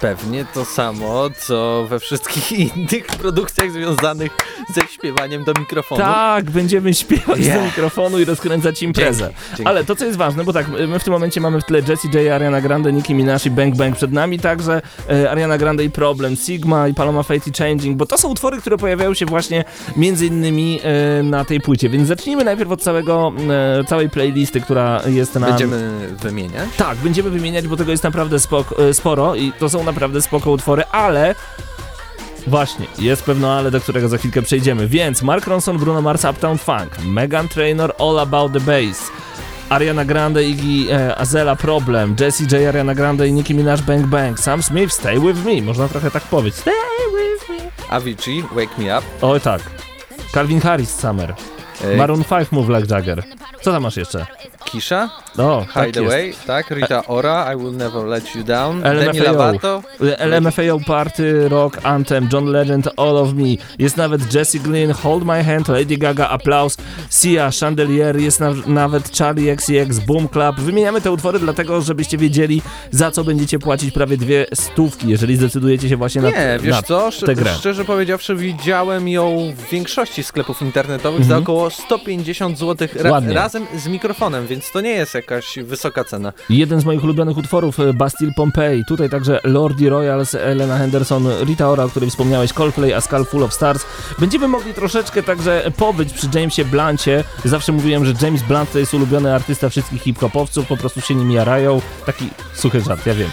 [0.00, 4.32] Pewnie to samo, co we wszystkich innych produkcjach związanych
[4.74, 6.00] ze śpiewaniem do mikrofonu.
[6.00, 7.58] Tak, będziemy śpiewać Yeah.
[7.58, 9.30] do mikrofonu i rozkręcać imprezę.
[9.48, 9.66] Dzięki.
[9.66, 12.08] Ale to, co jest ważne, bo tak, my w tym momencie mamy w tle Jessie
[12.14, 15.90] J, Ariana Grande, Nicki Minaj i Bang Bang przed nami, także e, Ariana Grande i
[15.90, 19.64] Problem, Sigma i Paloma Fate i Changing, bo to są utwory, które pojawiają się właśnie
[19.96, 23.32] między innymi e, na tej płycie, więc zacznijmy najpierw od całego,
[23.80, 25.46] e, całej playlisty, która jest na...
[25.46, 25.90] Będziemy
[26.22, 26.68] wymieniać.
[26.76, 30.50] Tak, będziemy wymieniać, bo tego jest naprawdę spoko, e, sporo i to są naprawdę spoko
[30.50, 31.34] utwory, ale...
[32.46, 34.88] Właśnie, jest pewno ale, do którego za chwilkę przejdziemy.
[34.88, 39.10] Więc Mark Ronson, Bruno Mars, Uptown Funk, Megan Trainor, All About the Bass,
[39.68, 44.40] Ariana Grande, Iggy e, Azela, Problem, Jessie J, Ariana Grande i Nicki Minaj, Bang Bang,
[44.40, 46.60] Sam Smith, Stay With Me, można trochę tak powiedzieć.
[46.60, 46.74] Stay
[47.12, 47.70] With Me.
[47.90, 49.06] Avicii, Wake Me Up.
[49.22, 49.62] Oj tak.
[50.32, 51.34] Calvin Harris, Summer.
[51.84, 53.22] E, Maroon 5, Move Like Jagger.
[53.62, 54.26] Co tam masz jeszcze?
[54.64, 55.96] Kisha, O, tak jest.
[55.98, 59.12] Hideaway, tak, Rita Ora, I Will Never Let You Down, LMFAO.
[59.12, 59.82] Demi Lovato,
[60.18, 63.44] LMFAO Party, Rock, Anthem, John Legend, All of Me.
[63.78, 66.76] Jest nawet Jessie Glynn, Hold My Hand, Lady Gaga, Applaus,
[67.10, 70.60] Sia, Chandelier, jest na, nawet Charlie XCX, Boom Club.
[70.60, 75.88] Wymieniamy te utwory dlatego, żebyście wiedzieli, za co będziecie płacić prawie dwie stówki, jeżeli zdecydujecie
[75.88, 77.50] się właśnie na, Nie, wiesz na co, tę Sz- grę.
[77.58, 81.42] szczerze powiedziawszy widziałem ją w większości sklepów internetowych za Mhm.
[81.42, 83.34] około 150 zł ra- Ładnie.
[83.34, 86.32] razem z mikrofonem, więc to nie jest jakaś wysoka cena.
[86.50, 88.84] Jeden z moich ulubionych utworów, e, Bastille Pompeii.
[88.88, 93.42] Tutaj także Lordi Royals, Elena Henderson, Rita Ora, o której wspomniałeś, Coldplay, A Skull Full
[93.42, 93.86] of Stars.
[94.18, 97.24] Będziemy mogli troszeczkę także pobyć przy Jamesie Bluncie.
[97.44, 101.32] Zawsze mówiłem, że James Blunt to jest ulubiony artysta wszystkich hip-hopowców, po prostu się nim
[101.32, 101.80] jarają.
[102.06, 103.30] Taki suchy żart, ja wiem.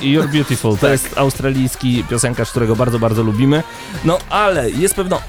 [0.00, 3.62] You're Beautiful, to jest australijski piosenkarz, którego bardzo, bardzo lubimy.
[4.04, 5.20] No ale jest pewno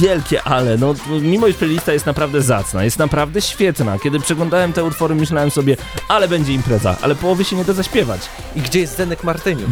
[0.00, 3.98] wielkie ale, no mimo iż playlista jest naprawdę zacna, jest naprawdę świetna.
[3.98, 5.76] Kiedy przeglądałem te utwory myślałem sobie,
[6.08, 8.20] ale będzie impreza, ale połowy się nie da zaśpiewać.
[8.56, 9.70] I gdzie jest Zenek Martyniuk?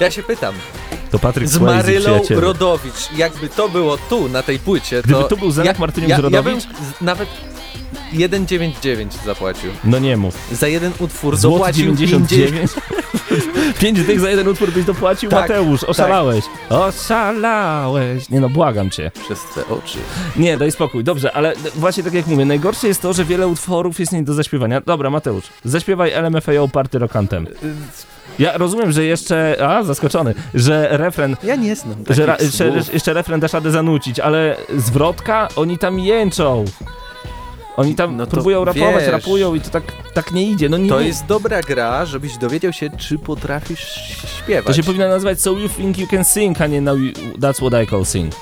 [0.00, 0.54] Ja się pytam.
[1.10, 2.20] To Patryk Z Swayze, Marylą.
[2.30, 5.08] Rodowicz, jakby to było tu, na tej płycie, to...
[5.08, 7.00] Gdyby tu był Zenek Martyniuk ja, z ja, ja bym Rodowicz?
[7.00, 7.28] nawet
[8.12, 9.70] 1,99 zapłacił.
[9.84, 10.34] No nie mów.
[10.52, 12.70] Za jeden utwór Złoty dopłacił 99?
[13.80, 15.30] 5 dych za jeden utwór byś dopłacił?
[15.30, 16.44] Tak, Mateusz, oszalałeś.
[16.68, 18.30] Oszalałeś.
[18.30, 19.10] Nie no, błagam cię.
[19.24, 19.98] Przez te oczy.
[20.36, 21.04] Nie, daj spokój.
[21.04, 24.34] Dobrze, ale właśnie tak jak mówię, najgorsze jest to, że wiele utworów jest nie do
[24.34, 24.80] zaśpiewania.
[24.80, 27.46] Dobra, Mateusz, zaśpiewaj LMFAO Party Rock Anthem.
[28.38, 29.56] Ja rozumiem, że jeszcze...
[29.68, 34.20] A, zaskoczony, że refren Ja nie znam że ra, jeszcze, jeszcze refren dasz radę zanucić,
[34.20, 36.64] ale zwrotka, oni tam jęczą.
[37.80, 39.12] Oni tam No próbują rapować, wiesz.
[39.12, 39.82] rapują i to tak,
[40.14, 40.68] tak nie idzie.
[40.68, 41.06] No nie, To nie.
[41.06, 43.94] jest dobra gra, żebyś dowiedział się, czy potrafisz
[44.38, 44.66] śpiewać.
[44.66, 47.56] To się powinno nazywać So You Think You Can Sing, a nie now you, That's
[47.70, 48.34] What I Call Sing.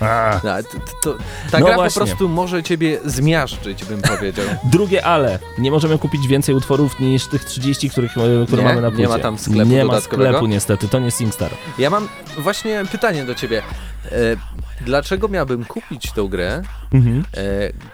[0.00, 0.40] A.
[0.44, 0.78] No, to,
[1.12, 1.18] to,
[1.50, 2.00] ta No gra właśnie.
[2.00, 4.44] po prostu może ciebie zmiażdżyć, bym powiedział.
[4.72, 5.38] Drugie ale.
[5.58, 8.68] Nie możemy kupić więcej utworów niż tych 30, których, e, które Nie?
[8.68, 9.08] mamy na Nie płycie.
[9.08, 11.50] ma tam sklepu Nie ma sklepu niestety, to nie SingStar.
[11.78, 12.08] Ja mam
[12.38, 13.62] właśnie pytanie do ciebie.
[14.80, 16.62] Dlaczego miałbym kupić tą grę,
[16.92, 17.24] Mhm.
[17.36, 17.42] e,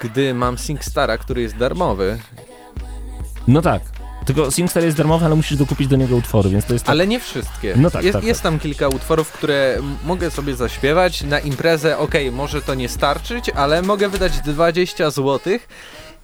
[0.09, 2.19] gdy mam SingStara, który jest darmowy,
[3.49, 3.83] No tak.
[4.27, 6.93] Tylko SingStar jest darmowy, ale musisz dokupić do niego utwory, więc to jest tak...
[6.93, 7.75] ale nie wszystkie.
[7.77, 11.99] No tak, jest, tak, jest tam kilka utworów, które mogę sobie zaśpiewać na imprezę.
[11.99, 15.41] Okej, może to nie starczyć, ale mogę wydać 20 zł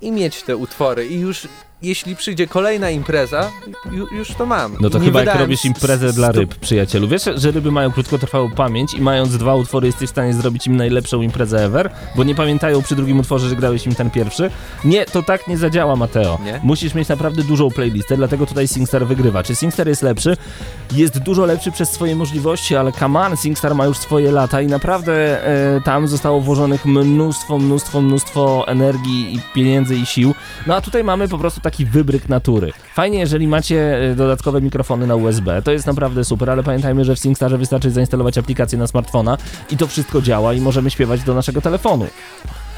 [0.01, 1.07] i mieć te utwory.
[1.07, 1.49] I już
[1.83, 3.51] jeśli przyjdzie kolejna impreza,
[3.93, 4.77] ju, już to mam.
[4.81, 7.09] No to nie chyba jak robisz imprezę dla ryb, przyjacielu.
[7.09, 10.77] Wiesz, że ryby mają krótkotrwałą pamięć i mając dwa utwory jesteś w stanie zrobić im
[10.77, 14.51] najlepszą imprezę ever, bo nie pamiętają przy drugim utworze, że grałeś im ten pierwszy.
[14.85, 16.39] Nie, to tak nie zadziała, Mateo.
[16.45, 16.61] Nie?
[16.63, 19.43] Musisz mieć naprawdę dużą playlistę, dlatego tutaj SingStar wygrywa.
[19.43, 20.37] Czy SingStar jest lepszy?
[20.93, 25.47] Jest dużo lepszy przez swoje możliwości, ale on, SingStar ma już swoje lata i naprawdę
[25.47, 30.35] e, tam zostało włożonych mnóstwo, mnóstwo, mnóstwo energii i pieniędzy i sił.
[30.67, 32.73] No a tutaj mamy po prostu taki wybryk natury.
[32.95, 37.15] Fajnie, jeżeli macie e, dodatkowe mikrofony na USB, to jest naprawdę super, ale pamiętajmy, że
[37.15, 39.39] w SingStarze wystarczy zainstalować aplikację na smartfona
[39.71, 42.07] i to wszystko działa i możemy śpiewać do naszego telefonu.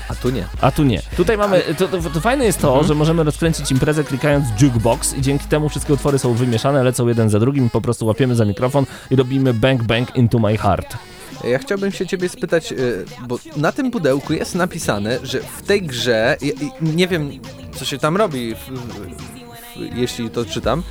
[0.08, 0.44] A tu nie.
[0.60, 1.02] A tu nie.
[1.16, 2.86] Tutaj mamy, to, to, to fajne jest to, Mhm.
[2.86, 7.30] że możemy rozkręcić imprezę klikając jukebox i dzięki temu wszystkie utwory są wymieszane, lecą jeden
[7.30, 10.96] za drugim, po prostu łapiemy za mikrofon i robimy bang bang into my heart.
[11.44, 15.82] Ja chciałbym się ciebie spytać, y, bo na tym pudełku jest napisane, że w tej
[15.82, 16.36] grze,
[16.82, 17.30] nie wiem
[17.78, 20.82] co się tam robi, w, w, jeśli to czytam,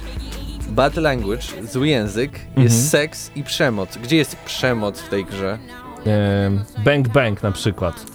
[0.70, 2.64] bad language, zły język, Mhm.
[2.64, 3.98] jest seks i przemoc.
[3.98, 5.60] Gdzie jest przemoc w tej grze?
[6.06, 8.06] Em, bang bang na przykład.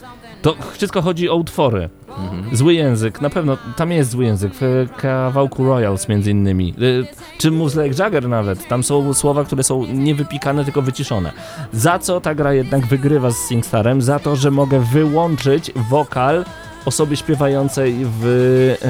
[0.43, 1.89] To wszystko chodzi o utwory.
[2.09, 2.57] Mhm.
[2.57, 7.07] Zły język, na pewno, tam jest zły język, w kawałku Royals między innymi, y,
[7.39, 11.33] czy Like Jagger nawet, tam są słowa, które są nie wypikane, tylko wyciszone.
[11.73, 14.03] Za co ta gra jednak wygrywa z SingStarem?
[14.03, 16.45] Za to, że mogę wyłączyć wokal
[16.85, 18.24] osoby śpiewającej w,
[18.83, 18.89] e,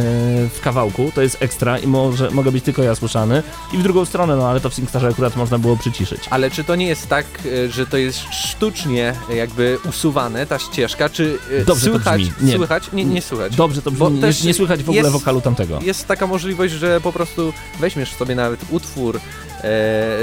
[0.48, 3.42] w kawałku, to jest ekstra i może, mogę być tylko ja słyszany.
[3.72, 6.20] I w drugą stronę, no ale to w SingStarze akurat można było przyciszyć.
[6.30, 11.08] Ale czy to nie jest tak, y, że to jest sztucznie jakby usuwane, ta ścieżka,
[11.08, 12.22] czy y, Dobrze to słychać.
[12.40, 12.56] Nie.
[12.56, 12.92] słychać?
[12.92, 13.56] Nie, nie słychać.
[13.56, 15.78] Dobrze to Bo brzmi, nie, też nie słychać w ogóle jest- wokalu tamtego.
[15.82, 19.20] Jest taka możliwość, że po prostu weźmiesz sobie nawet utwór e,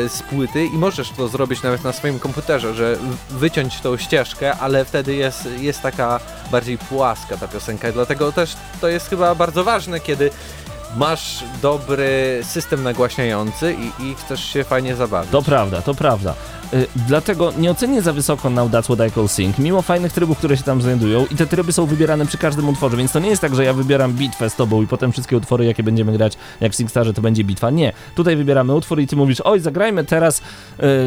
[0.09, 2.97] z płyty i możesz to zrobić nawet na swoim komputerze, że
[3.29, 6.19] wyciąć tą ścieżkę, ale wtedy jest, jest taka
[6.51, 10.29] bardziej płaska ta piosenka dlatego też to jest chyba bardzo ważne, kiedy
[10.95, 15.31] masz dobry system nagłaśniający i, i chcesz się fajnie zabawić.
[15.31, 16.33] To prawda, to prawda.
[16.73, 20.37] Y, dlatego nie ocenię za wysoko Now That's What I Call Sing, mimo fajnych trybów,
[20.37, 23.29] które się tam znajdują i te tryby są wybierane przy każdym utworze, więc to nie
[23.29, 26.37] jest tak, że ja wybieram bitwę z tobą i potem wszystkie utwory, jakie będziemy grać,
[26.61, 27.69] jak w SingStarze, to będzie bitwa.
[27.69, 27.93] Nie.
[28.15, 30.41] Tutaj wybieramy utwór i ty mówisz, oj, zagrajmy teraz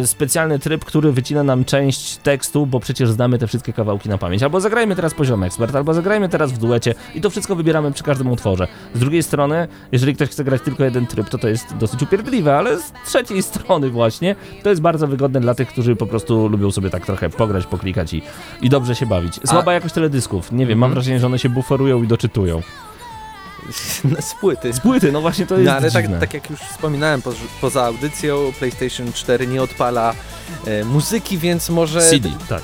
[0.03, 4.19] y, specjalny tryb, który wycina nam część tekstu, bo przecież znamy te wszystkie kawałki na
[4.19, 4.43] pamięć.
[4.43, 8.05] Albo zagrajmy teraz poziom ekspert, albo zagrajmy teraz w duecie i to wszystko wybieramy przy
[8.05, 8.69] każdym utworze.
[8.95, 12.57] Z drugiej strony, jeżeli ktoś chce grać tylko jeden tryb, to to jest dosyć upierdliwe,
[12.57, 16.71] ale z trzeciej strony właśnie, to jest bardzo wygodne dla tych, którzy po prostu lubią
[16.71, 18.23] sobie tak trochę pograć, poklikać i,
[18.63, 19.41] i dobrze się bawić.
[19.47, 20.53] Słaba jakość teledysków.
[20.53, 20.95] Nie wiem, mam Mhm.
[20.95, 22.63] wrażenie, że one się buforują i doczytują.
[24.21, 24.73] z płyty.
[24.73, 27.85] Z płyty, no właśnie to jest No ale tak, tak jak już wspominałem poz, poza
[27.85, 30.15] audycją, PlayStation 4 nie odpala
[30.67, 32.63] e, muzyki, więc może CD, tak.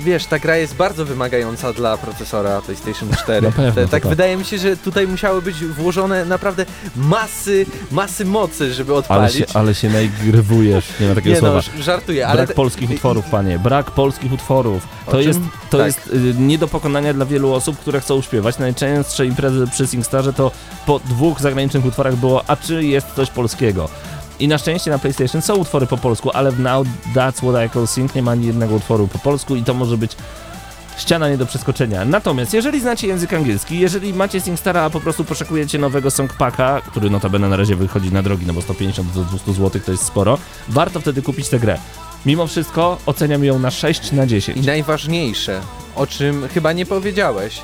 [0.00, 3.46] Wiesz, ta gra jest bardzo wymagająca dla procesora PlayStation 4.
[3.46, 4.06] Na pewno, tak tak.
[4.06, 6.66] wydaje mi się, że tutaj musiały być włożone naprawdę
[6.96, 9.34] masy, masy mocy, żeby Ale odpalić.
[9.36, 11.60] się, ale się najgrywujesz, nie ma takiego nie słowa.
[11.76, 13.58] no, żartuję, ale Brak polskich utworów, panie.
[13.58, 14.88] Brak polskich utworów.
[15.06, 15.28] O To czym?
[15.28, 15.86] jest, to Tak.
[15.86, 18.58] jest y, nie do pokonania dla wielu osób, które chcą śpiewać.
[18.58, 20.50] Najczęstsze imprezy przy SingStarze to
[20.86, 23.88] po dwóch zagranicznych utworach było, a czy jest coś polskiego?
[24.40, 27.70] I na szczęście na PlayStation są utwory po polsku, ale w Now That's What I
[27.70, 30.16] Call Sing nie ma ani jednego utworu po polsku i to może być
[30.98, 32.04] ściana nie do przeskoczenia.
[32.04, 37.10] Natomiast jeżeli znacie język angielski, jeżeli macie SingStara, a po prostu poszukujecie nowego songpacka, który
[37.10, 40.38] notabene na razie wychodzi na drogi, no bo 150 do 200 zł to jest sporo,
[40.68, 41.78] warto wtedy kupić tę grę.
[42.26, 44.58] Mimo wszystko oceniam ją na 6 na 10.
[44.58, 45.60] I najważniejsze,
[45.96, 47.60] o czym chyba nie powiedziałeś.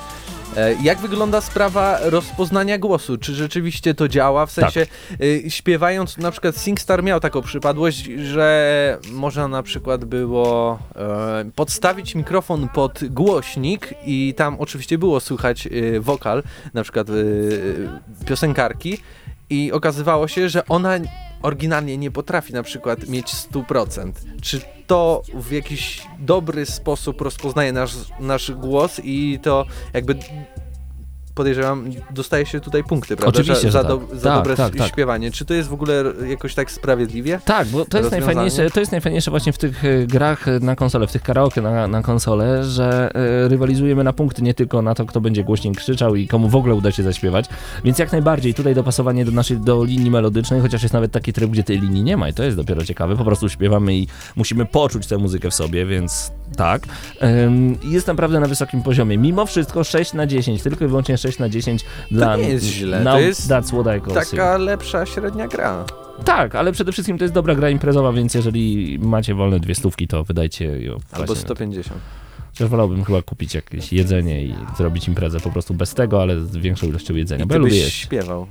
[0.55, 3.17] E, Jak wygląda sprawa rozpoznania głosu?
[3.17, 4.45] Czy rzeczywiście to działa?
[4.45, 4.87] W sensie,
[5.21, 12.15] y, śpiewając, na przykład SingStar miał taką przypadłość, że można na przykład było e, podstawić
[12.15, 16.43] mikrofon pod głośnik i tam oczywiście było słychać y, wokal,
[16.73, 17.89] na przykład y,
[18.25, 18.97] piosenkarki
[19.49, 20.99] i okazywało się, że ona
[21.41, 24.11] oryginalnie nie potrafi na przykład mieć 100%.
[24.41, 30.15] Czy to w jakiś dobry sposób rozpoznaje nasz, nasz głos i to jakby
[31.37, 33.39] podejrzewam, dostaje się tutaj punkty, prawda?
[33.39, 34.17] Oczywiście, za, że do, tak.
[34.17, 34.87] za Tak, dobre tak, tak.
[34.87, 35.31] śpiewanie.
[35.31, 37.39] Czy to jest w ogóle jakoś tak sprawiedliwie?
[37.45, 41.07] Tak, bo to jest, najfajniejsze, to jest najfajniejsze właśnie w tych e, grach na konsolę,
[41.07, 45.05] w tych karaoke na, na konsolę, że e, rywalizujemy na punkty, nie tylko na to,
[45.05, 47.45] kto będzie głośniej krzyczał i komu w ogóle uda się zaśpiewać.
[47.83, 51.51] Więc jak najbardziej tutaj dopasowanie do naszej do linii melodycznej, chociaż jest nawet taki tryb,
[51.51, 53.15] gdzie tej linii nie ma i to jest dopiero ciekawe.
[53.15, 56.81] Po prostu śpiewamy i musimy poczuć tę muzykę w sobie, więc tak.
[57.83, 59.17] Jest naprawdę na wysokim poziomie.
[59.17, 63.03] Mimo wszystko 6 na 10, tylko i wyłącznie 6 na 10 dla nie jest źle,
[63.03, 64.25] Now to jest That's What I Call.
[64.25, 65.85] Taka lepsza średnia gra.
[66.25, 70.07] Tak, ale przede wszystkim to jest dobra gra imprezowa, więc jeżeli macie wolne dwie stówki,
[70.07, 70.91] to wydajcie ją.
[70.93, 71.55] Albo właśnie na to.
[71.55, 71.99] 150.
[72.49, 76.57] Chociaż wolałbym chyba kupić jakieś jedzenie i zrobić imprezę po prostu bez tego, ale z
[76.57, 78.47] większą ilością jedzenia, I bo ja lubię śpiewał.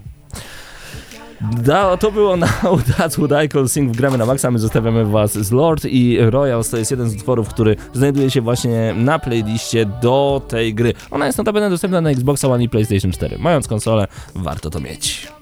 [1.41, 3.97] Da, to było na That's What I Call Sing.
[3.97, 6.70] Gramy na maksa, my zostawiamy was z Lord i Royals.
[6.70, 10.95] To jest jeden z utworów, który znajduje się właśnie na playliście do tej gry.
[11.11, 13.39] Ona jest notabene dostępna na Xboxa One i PlayStation 4.
[13.39, 15.36] Mając konsolę, warto to mieć.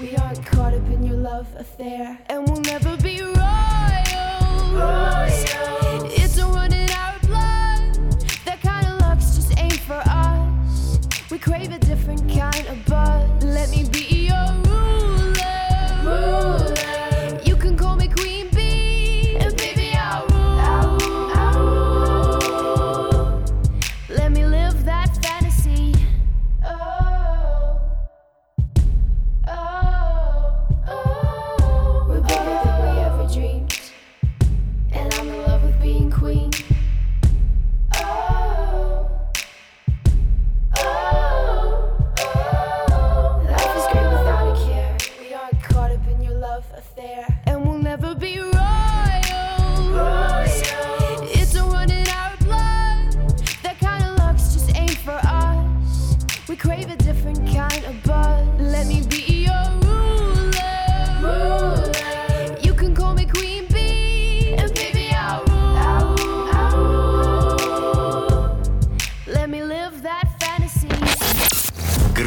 [0.00, 3.22] We aren't caught up in your love affair, and we'll never be
[6.90, 7.94] our blood.
[8.44, 9.00] That kind of
[9.36, 10.98] just ain't for us.
[11.30, 11.85] We crave it.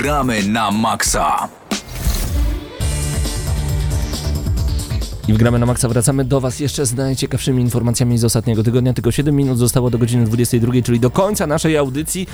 [0.09, 1.45] Gramy na maksa.
[5.29, 8.93] I w Gramy na Maxa wracamy do Was jeszcze z najciekawszymi informacjami z ostatniego tygodnia.
[8.93, 12.27] Tylko 7 minut zostało do godziny 22, czyli do końca naszej audycji.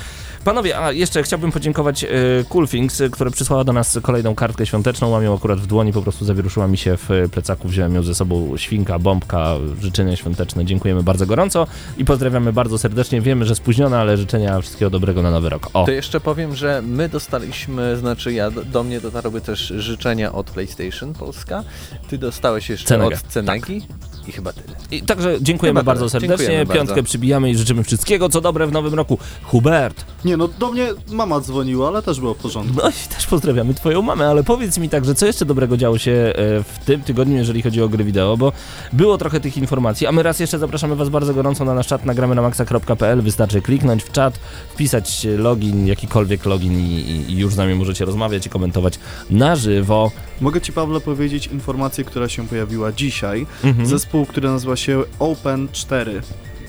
[0.44, 2.08] Panowie, a jeszcze chciałbym podziękować e,
[2.48, 5.10] Cool Things, e, która przysłała do nas kolejną kartkę świąteczną.
[5.10, 7.68] Mam ją akurat w dłoni, po prostu zawieruszyła mi się w e, plecaku.
[7.68, 10.64] Wziąłem ją ze sobą świnka, bombka, życzenia świąteczne.
[10.64, 11.66] Dziękujemy bardzo gorąco
[11.98, 13.20] i pozdrawiamy bardzo serdecznie.
[13.20, 15.70] Wiemy, że spóźniona, ale życzenia wszystkiego dobrego na nowy rok.
[15.72, 20.50] O, To jeszcze powiem, że my dostaliśmy, znaczy ja, do mnie dotarły też życzenia od
[20.50, 21.64] PlayStation Polska.
[22.08, 23.16] Ty dostałeś jeszcze Cenega.
[23.16, 23.82] od Cenegi
[24.28, 24.76] i chyba tyle.
[24.90, 26.10] I także dziękujemy Chyba bardzo tyle.
[26.10, 26.36] serdecznie.
[26.46, 27.02] Dziękujemy Piątkę bardzo.
[27.08, 29.18] przybijamy i życzymy wszystkiego, co dobre w nowym roku.
[29.42, 30.04] Hubert.
[30.24, 32.76] Nie no, do mnie mama dzwoniła, ale też było w porządku.
[32.82, 36.12] No i też pozdrawiamy twoją mamę, ale powiedz mi także, co jeszcze dobrego działo się
[36.12, 36.32] e,
[36.62, 38.52] w tym tygodniu, jeżeli chodzi o gry wideo, bo
[38.92, 42.04] było trochę tych informacji, a my raz jeszcze zapraszamy was bardzo gorąco na nasz czat
[42.04, 44.38] nagramy na maxa.pl, wystarczy kliknąć w czat,
[44.74, 48.98] wpisać login, jakikolwiek login i, i- i już z nami możecie rozmawiać i komentować
[49.30, 50.10] na żywo.
[50.40, 53.46] Mogę Ci, Pawle, powiedzieć informację, która się pojawiła dzisiaj.
[53.64, 53.86] Mhm.
[53.86, 56.22] Zespół, który nazywa się Open 4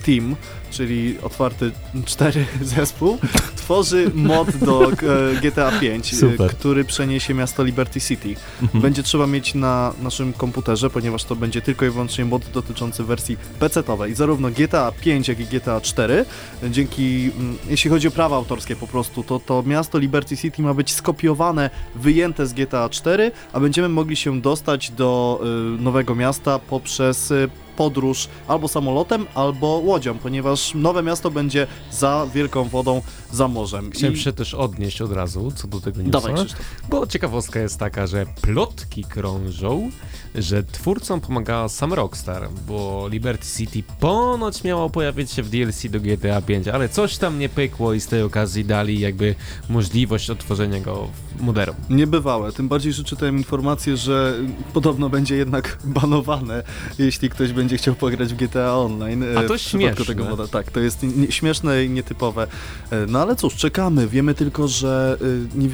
[0.08, 0.36] Team,
[0.72, 1.72] czyli otwarty
[2.06, 2.46] 4
[2.76, 3.18] zespół,
[3.56, 4.96] tworzy mod do e,
[5.42, 6.52] GTA 5, Super.
[6.52, 8.36] który przeniesie miasto Liberty City.
[8.62, 8.82] Mhm.
[8.82, 13.38] Będzie trzeba mieć na naszym komputerze, ponieważ to będzie tylko i wyłącznie mod dotyczący wersji
[13.60, 14.16] PC-owej.
[14.16, 16.26] Zarówno GTA 5, jak i GTA 4,
[16.70, 20.74] dzięki, mm, jeśli chodzi o prawa autorskie po prostu, to to miasto Liberty City ma
[20.74, 25.42] być skopiowane, wyjęte z GTA 4, a będziemy mogli się dostać do
[25.78, 27.34] y, nowego miasta poprzez
[27.82, 33.02] podróż albo samolotem, albo łodzią, ponieważ nowe miasto będzie za wielką wodą,
[33.32, 33.92] za morzem.
[33.92, 36.46] Chciałem I- się też odnieść od razu co do tego newsa, Dawaj,
[36.90, 39.92] bo ciekawostka jest taka, że plotki krążą,
[40.36, 46.00] że twórcom pomagała sam Rockstar, bo Liberty City ponoć miało pojawić się w DLC do
[46.00, 49.36] GTA 5, ale coś tam nie pykło i z tej okazji dali jakby
[49.70, 51.08] możliwość odtworzenia go
[51.38, 51.76] w moderum.
[51.90, 54.34] Niebywałe, tym bardziej, że czytałem informację, że
[54.74, 56.64] podobno będzie jednak banowane,
[57.00, 59.24] jeśli ktoś będzie chciał pograć w GTA Online.
[59.24, 60.06] e, A to w śmieszne.
[60.06, 60.48] tego moda.
[60.48, 62.48] Tak, to jest nie, śmieszne i nietypowe.
[62.92, 64.08] E, No ale cóż, czekamy.
[64.08, 65.18] Wiemy tylko, że
[65.56, 65.70] e, nie,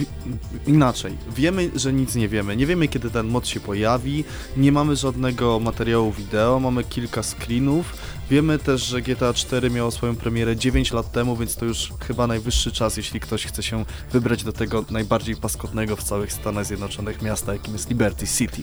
[0.67, 1.13] inaczej.
[1.35, 2.55] Wiemy, że nic nie wiemy.
[2.55, 4.23] Nie wiemy, kiedy ten mod się pojawi.
[4.57, 7.93] Nie mamy żadnego materiału wideo, mamy kilka screenów.
[8.29, 12.27] Wiemy też, że GTA 4 miało swoją premierę 9 lat temu, więc to już chyba
[12.27, 17.21] najwyższy czas, jeśli ktoś chce się wybrać do tego najbardziej paskotnego w całych Stanach Zjednoczonych
[17.21, 18.61] miasta, jakim jest Liberty City.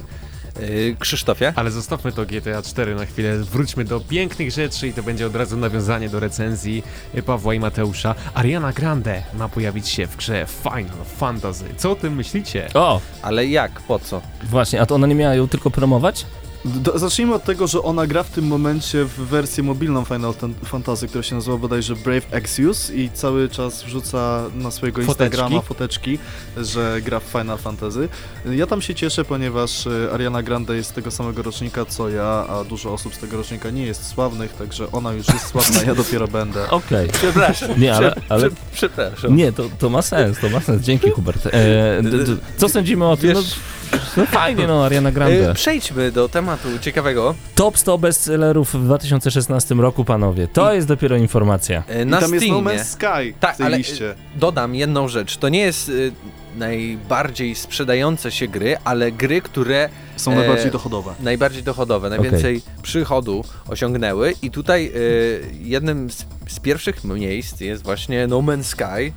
[0.60, 1.52] Yy, Krzysztofie?
[1.56, 5.36] Ale zostawmy to GTA 4 na chwilę, wróćmy do pięknych rzeczy i to będzie od
[5.36, 6.82] razu nawiązanie do recenzji
[7.26, 8.14] Pawła i Mateusza.
[8.34, 11.64] Ariana Grande ma pojawić się w grze Final Fantasy.
[11.76, 12.68] Co o tym myślicie?
[12.74, 13.80] O, Ale jak?
[13.80, 14.20] Po co?
[14.42, 16.26] właśnie, a to ona nie miała ją tylko promować?
[16.64, 20.34] Do, zacznijmy od tego, że ona gra w tym momencie w wersję mobilną Final
[20.64, 25.24] Fantasy, która się nazywa bodajże Brave Exvius i cały czas wrzuca na swojego Foteczki.
[25.24, 26.18] Instagrama foteczki,
[26.56, 28.08] że gra w Final Fantasy.
[28.50, 32.24] Ja tam się cieszę, ponieważ e, Ariana Grande jest z tego samego rocznika co ja,
[32.48, 35.94] a dużo osób z tego rocznika nie jest sławnych, także ona już jest sławna, ja
[35.94, 36.70] dopiero będę.
[36.80, 37.08] Okej.
[37.22, 37.80] Przepraszam.
[37.80, 39.36] Nie, ale, ale Prze- Przepraszam.
[39.36, 40.82] Nie, to, to ma sens, to ma sens.
[40.82, 41.46] Dzięki, Hubert.
[41.46, 43.32] E, d, d, co sądzimy o tym?
[43.32, 43.79] No, Wiesz- no
[44.26, 45.34] fajnie, no, Ariana Grande.
[45.36, 47.34] Yy, Przejdźmy do tematu ciekawego.
[47.54, 50.48] Top 100 bestsellerów w 2016 roku, panowie.
[50.48, 51.82] To jest dopiero informacja.
[52.02, 52.78] I Na tam jest No Steamie.
[52.80, 54.14] Man's Sky Tak, w tej ale liście.
[54.36, 55.36] dodam jedną rzecz.
[55.36, 56.12] To nie jest y,
[56.56, 61.14] najbardziej sprzedające się gry, ale gry, które Są e, najbardziej dochodowe.
[61.20, 64.34] najbardziej dochodowe, najwięcej przychodu osiągnęły.
[64.42, 69.12] I tutaj y, jednym z, z pierwszych miejsc jest właśnie No Man's Sky,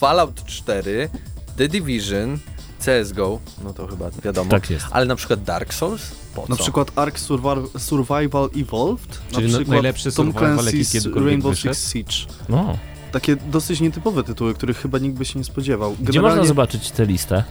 [0.00, 1.08] Fallout 4,
[1.56, 2.38] The Division,
[2.84, 4.50] CSGO, no to chyba wiadomo.
[4.50, 4.86] Tak jest.
[4.90, 6.02] Ale na przykład Dark Souls?
[6.34, 6.62] Po Na co?
[6.62, 11.26] przykład Ark Survival, Survival Evolved, Czyli na no- przykład najlepszy Tom survival, jaki Clancy's kiedykolwiek
[11.28, 11.74] Rainbow wyszedł?
[11.74, 12.34] Six Siege.
[12.48, 12.78] No,
[13.12, 15.96] takie dosyć nietypowe tytuły, których chyba nikt by się nie spodziewał.
[16.00, 17.44] Gdzie można zobaczyć tę listę?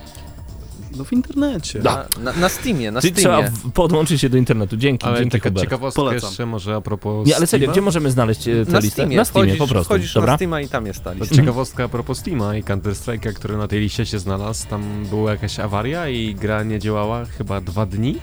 [1.02, 1.80] No w internecie.
[1.80, 2.08] Da.
[2.24, 3.58] Na, na Steamie, na Czyli trzeba Steamie.
[3.58, 4.78] w- podłączyć się do internetu.
[4.78, 5.66] Dzięki, Ale dzięki taka Hubert.
[5.66, 6.30] ciekawostka Polecam.
[6.30, 7.72] jeszcze może a propos Nie, ale serio, Steama.
[7.74, 8.92] gdzie możemy znaleźć e, tę Na listę?
[8.92, 9.86] Steamie, na Steamie wchodzisz, po prostu.
[9.94, 10.32] wchodzisz Dobra?
[10.34, 11.36] na Steama i tam jest ta lista.
[11.36, 14.68] ciekawostka a propos Steama i Counter Strike'a, który na tej liście się znalazł.
[14.68, 18.16] Tam była jakaś awaria i gra nie działała chyba dwa dni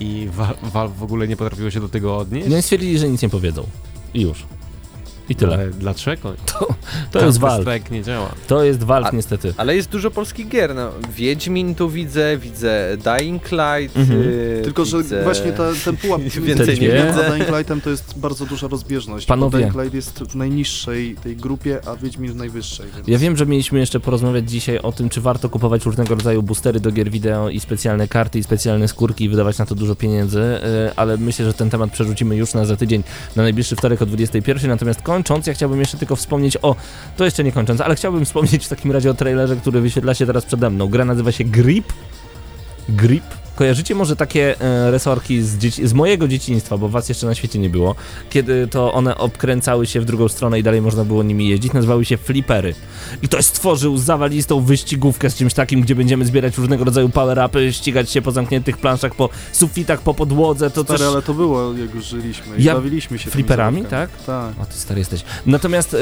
[0.00, 0.28] i
[0.62, 2.48] Valve w ogóle nie potrafiło się do tego odnieść.
[2.50, 3.66] No i stwierdzili, że nic nie powiedzą.
[4.14, 4.44] I już.
[5.30, 5.54] I tyle.
[5.54, 6.32] Ale dlaczego?
[7.12, 7.62] To jest Valve.
[7.68, 8.32] Strike nie działa.
[8.46, 9.54] To jest Valve A- niestety.
[9.56, 10.90] Ale jest dużo polskich gier, no.
[11.16, 14.20] Wiedźmin tu widzę, widzę Dying Light, Mhm.
[14.22, 15.22] y, Tylko, że widzę...
[15.22, 17.26] właśnie ta, ten pułap Więcej nie między widzę.
[17.26, 19.26] a Dying Lightem to jest bardzo duża rozbieżność.
[19.26, 19.58] Panowie.
[19.58, 22.86] Dying Light jest w najniższej tej grupie, a Wiedźmin w najwyższej.
[22.96, 23.08] Więc...
[23.08, 26.80] Ja wiem, że mieliśmy jeszcze porozmawiać dzisiaj o tym, czy warto kupować różnego rodzaju boostery
[26.80, 30.40] do gier wideo i specjalne karty i specjalne skórki i wydawać na to dużo pieniędzy,
[30.40, 30.60] y,
[30.96, 33.02] ale myślę, że ten temat przerzucimy już na za tydzień,
[33.36, 34.70] na najbliższy wtorek o 21.
[34.70, 36.76] Natomiast kończąc, ja chciałbym jeszcze tylko wspomnieć o,
[37.16, 40.26] to jeszcze nie kończąc, ale chciałbym wspomnieć w takim razie o trailerze, który wyświetla się
[40.26, 40.88] teraz przede mną.
[40.88, 41.92] Gra nazywa się Grip.
[42.88, 43.24] Grip.
[43.60, 47.58] Kojarzycie może takie e, resorki z, dzieci- z mojego dzieciństwa, bo was jeszcze na świecie
[47.58, 47.94] nie było,
[48.30, 52.04] kiedy to one obkręcały się w drugą stronę i dalej można było nimi jeździć, nazywały
[52.04, 52.74] się flipery.
[53.22, 58.10] I ktoś stworzył zawalistą wyścigówkę z czymś takim, gdzie będziemy zbierać różnego rodzaju power-upy, ścigać
[58.10, 61.08] się po zamkniętych planszach, po sufitach, po podłodze, to Stary, też...
[61.08, 64.10] ale to było, jak już żyliśmy i Ja- bawiliśmy się Fliperami, tak?
[64.26, 64.54] Tak.
[64.62, 65.24] O, ty stary jesteś.
[65.46, 65.98] Natomiast e,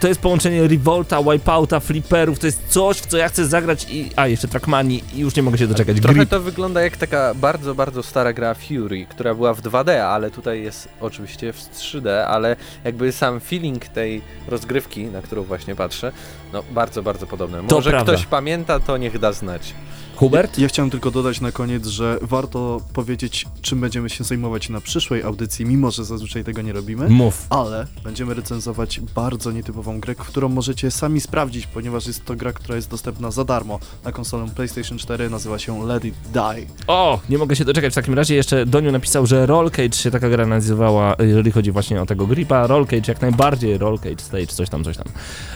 [0.00, 4.10] to jest połączenie Revolta, Wipeouta, Flipperów, to jest coś, w co ja chcę zagrać i...
[4.16, 5.96] A, jeszcze Trackmanii i już nie mogę się doczekać.
[6.00, 6.28] Trochę Grip.
[6.30, 10.62] to wygląda jak taka bardzo, bardzo stara gra Fury, która była w 2D, ale tutaj
[10.62, 16.12] jest oczywiście w 3D, ale jakby sam feeling tej rozgrywki, na którą właśnie patrzę,
[16.52, 17.58] no bardzo, bardzo podobne.
[17.68, 18.12] To Może prawda.
[18.12, 19.74] ktoś pamięta, to niech da znać.
[20.16, 20.58] Hubert?
[20.58, 25.22] Ja chciałem tylko dodać na koniec, że warto powiedzieć, czym będziemy się zajmować na przyszłej
[25.22, 27.08] audycji, mimo że zazwyczaj tego nie robimy.
[27.08, 27.46] Mów.
[27.50, 32.76] Ale będziemy recenzować bardzo nietypową grę, którą możecie sami sprawdzić, ponieważ jest to gra, która
[32.76, 36.66] jest dostępna za darmo na konsolę PlayStation 4, nazywa się Let It Die.
[36.86, 37.92] O, nie mogę się doczekać.
[37.92, 41.72] W takim razie jeszcze Doniu napisał, że Roll Cage się taka gra nazywała, jeżeli chodzi
[41.72, 42.66] właśnie o tego gripa.
[42.66, 45.06] Roll Cage, jak najbardziej Roll Cage Stage, coś tam, coś tam.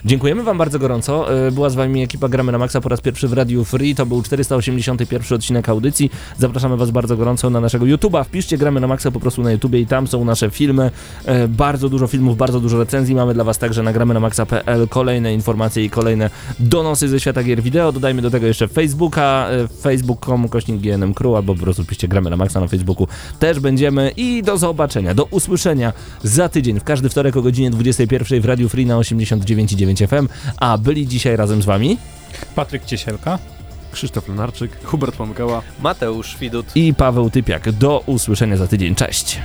[0.05, 1.47] Dziękujemy wam bardzo gorąco.
[1.47, 3.95] E, Była z wami ekipa Gramy na Maxa po raz pierwszy w Radiu Free.
[3.95, 6.11] To był 481 odcinek audycji.
[6.39, 8.25] Zapraszamy was bardzo gorąco na naszego YouTube'a.
[8.25, 10.91] Wpiszcie Gramy na Maxa po prostu na YouTubie i tam są nasze filmy.
[11.25, 13.15] E, Bardzo dużo filmów, bardzo dużo recenzji.
[13.15, 16.31] Mamy dla was także nagramy na maxa.pl kolejne informacje i kolejne
[16.61, 17.93] donosy ze świata gier wideo.
[17.93, 22.31] Dodajmy do tego jeszcze Facebooka, e, facebook.com kośnik GNM Crew, albo po prostu piszcie gramy
[22.31, 23.07] na Maxa na Facebooku.
[23.39, 25.93] Też będziemy i do zobaczenia, do usłyszenia
[26.23, 30.29] za tydzień, w każdy wtorek o godzinie 21 w Radiu Free na 89,9 FM.
[30.57, 31.99] A byli dzisiaj razem z wami
[32.55, 33.58] Patryk Ciesielka.
[33.93, 34.85] Krzysztof Lenarczyk.
[34.85, 35.63] Hubert Pomykała.
[35.81, 36.67] Mateusz Widut.
[36.75, 37.73] i Paweł Typiak.
[37.73, 38.95] Do usłyszenia za tydzień.
[38.95, 39.39] Cześć!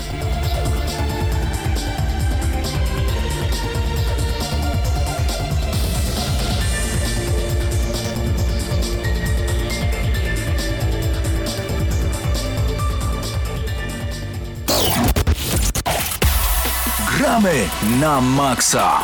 [17.17, 17.69] Gramy
[17.99, 18.99] na maksa.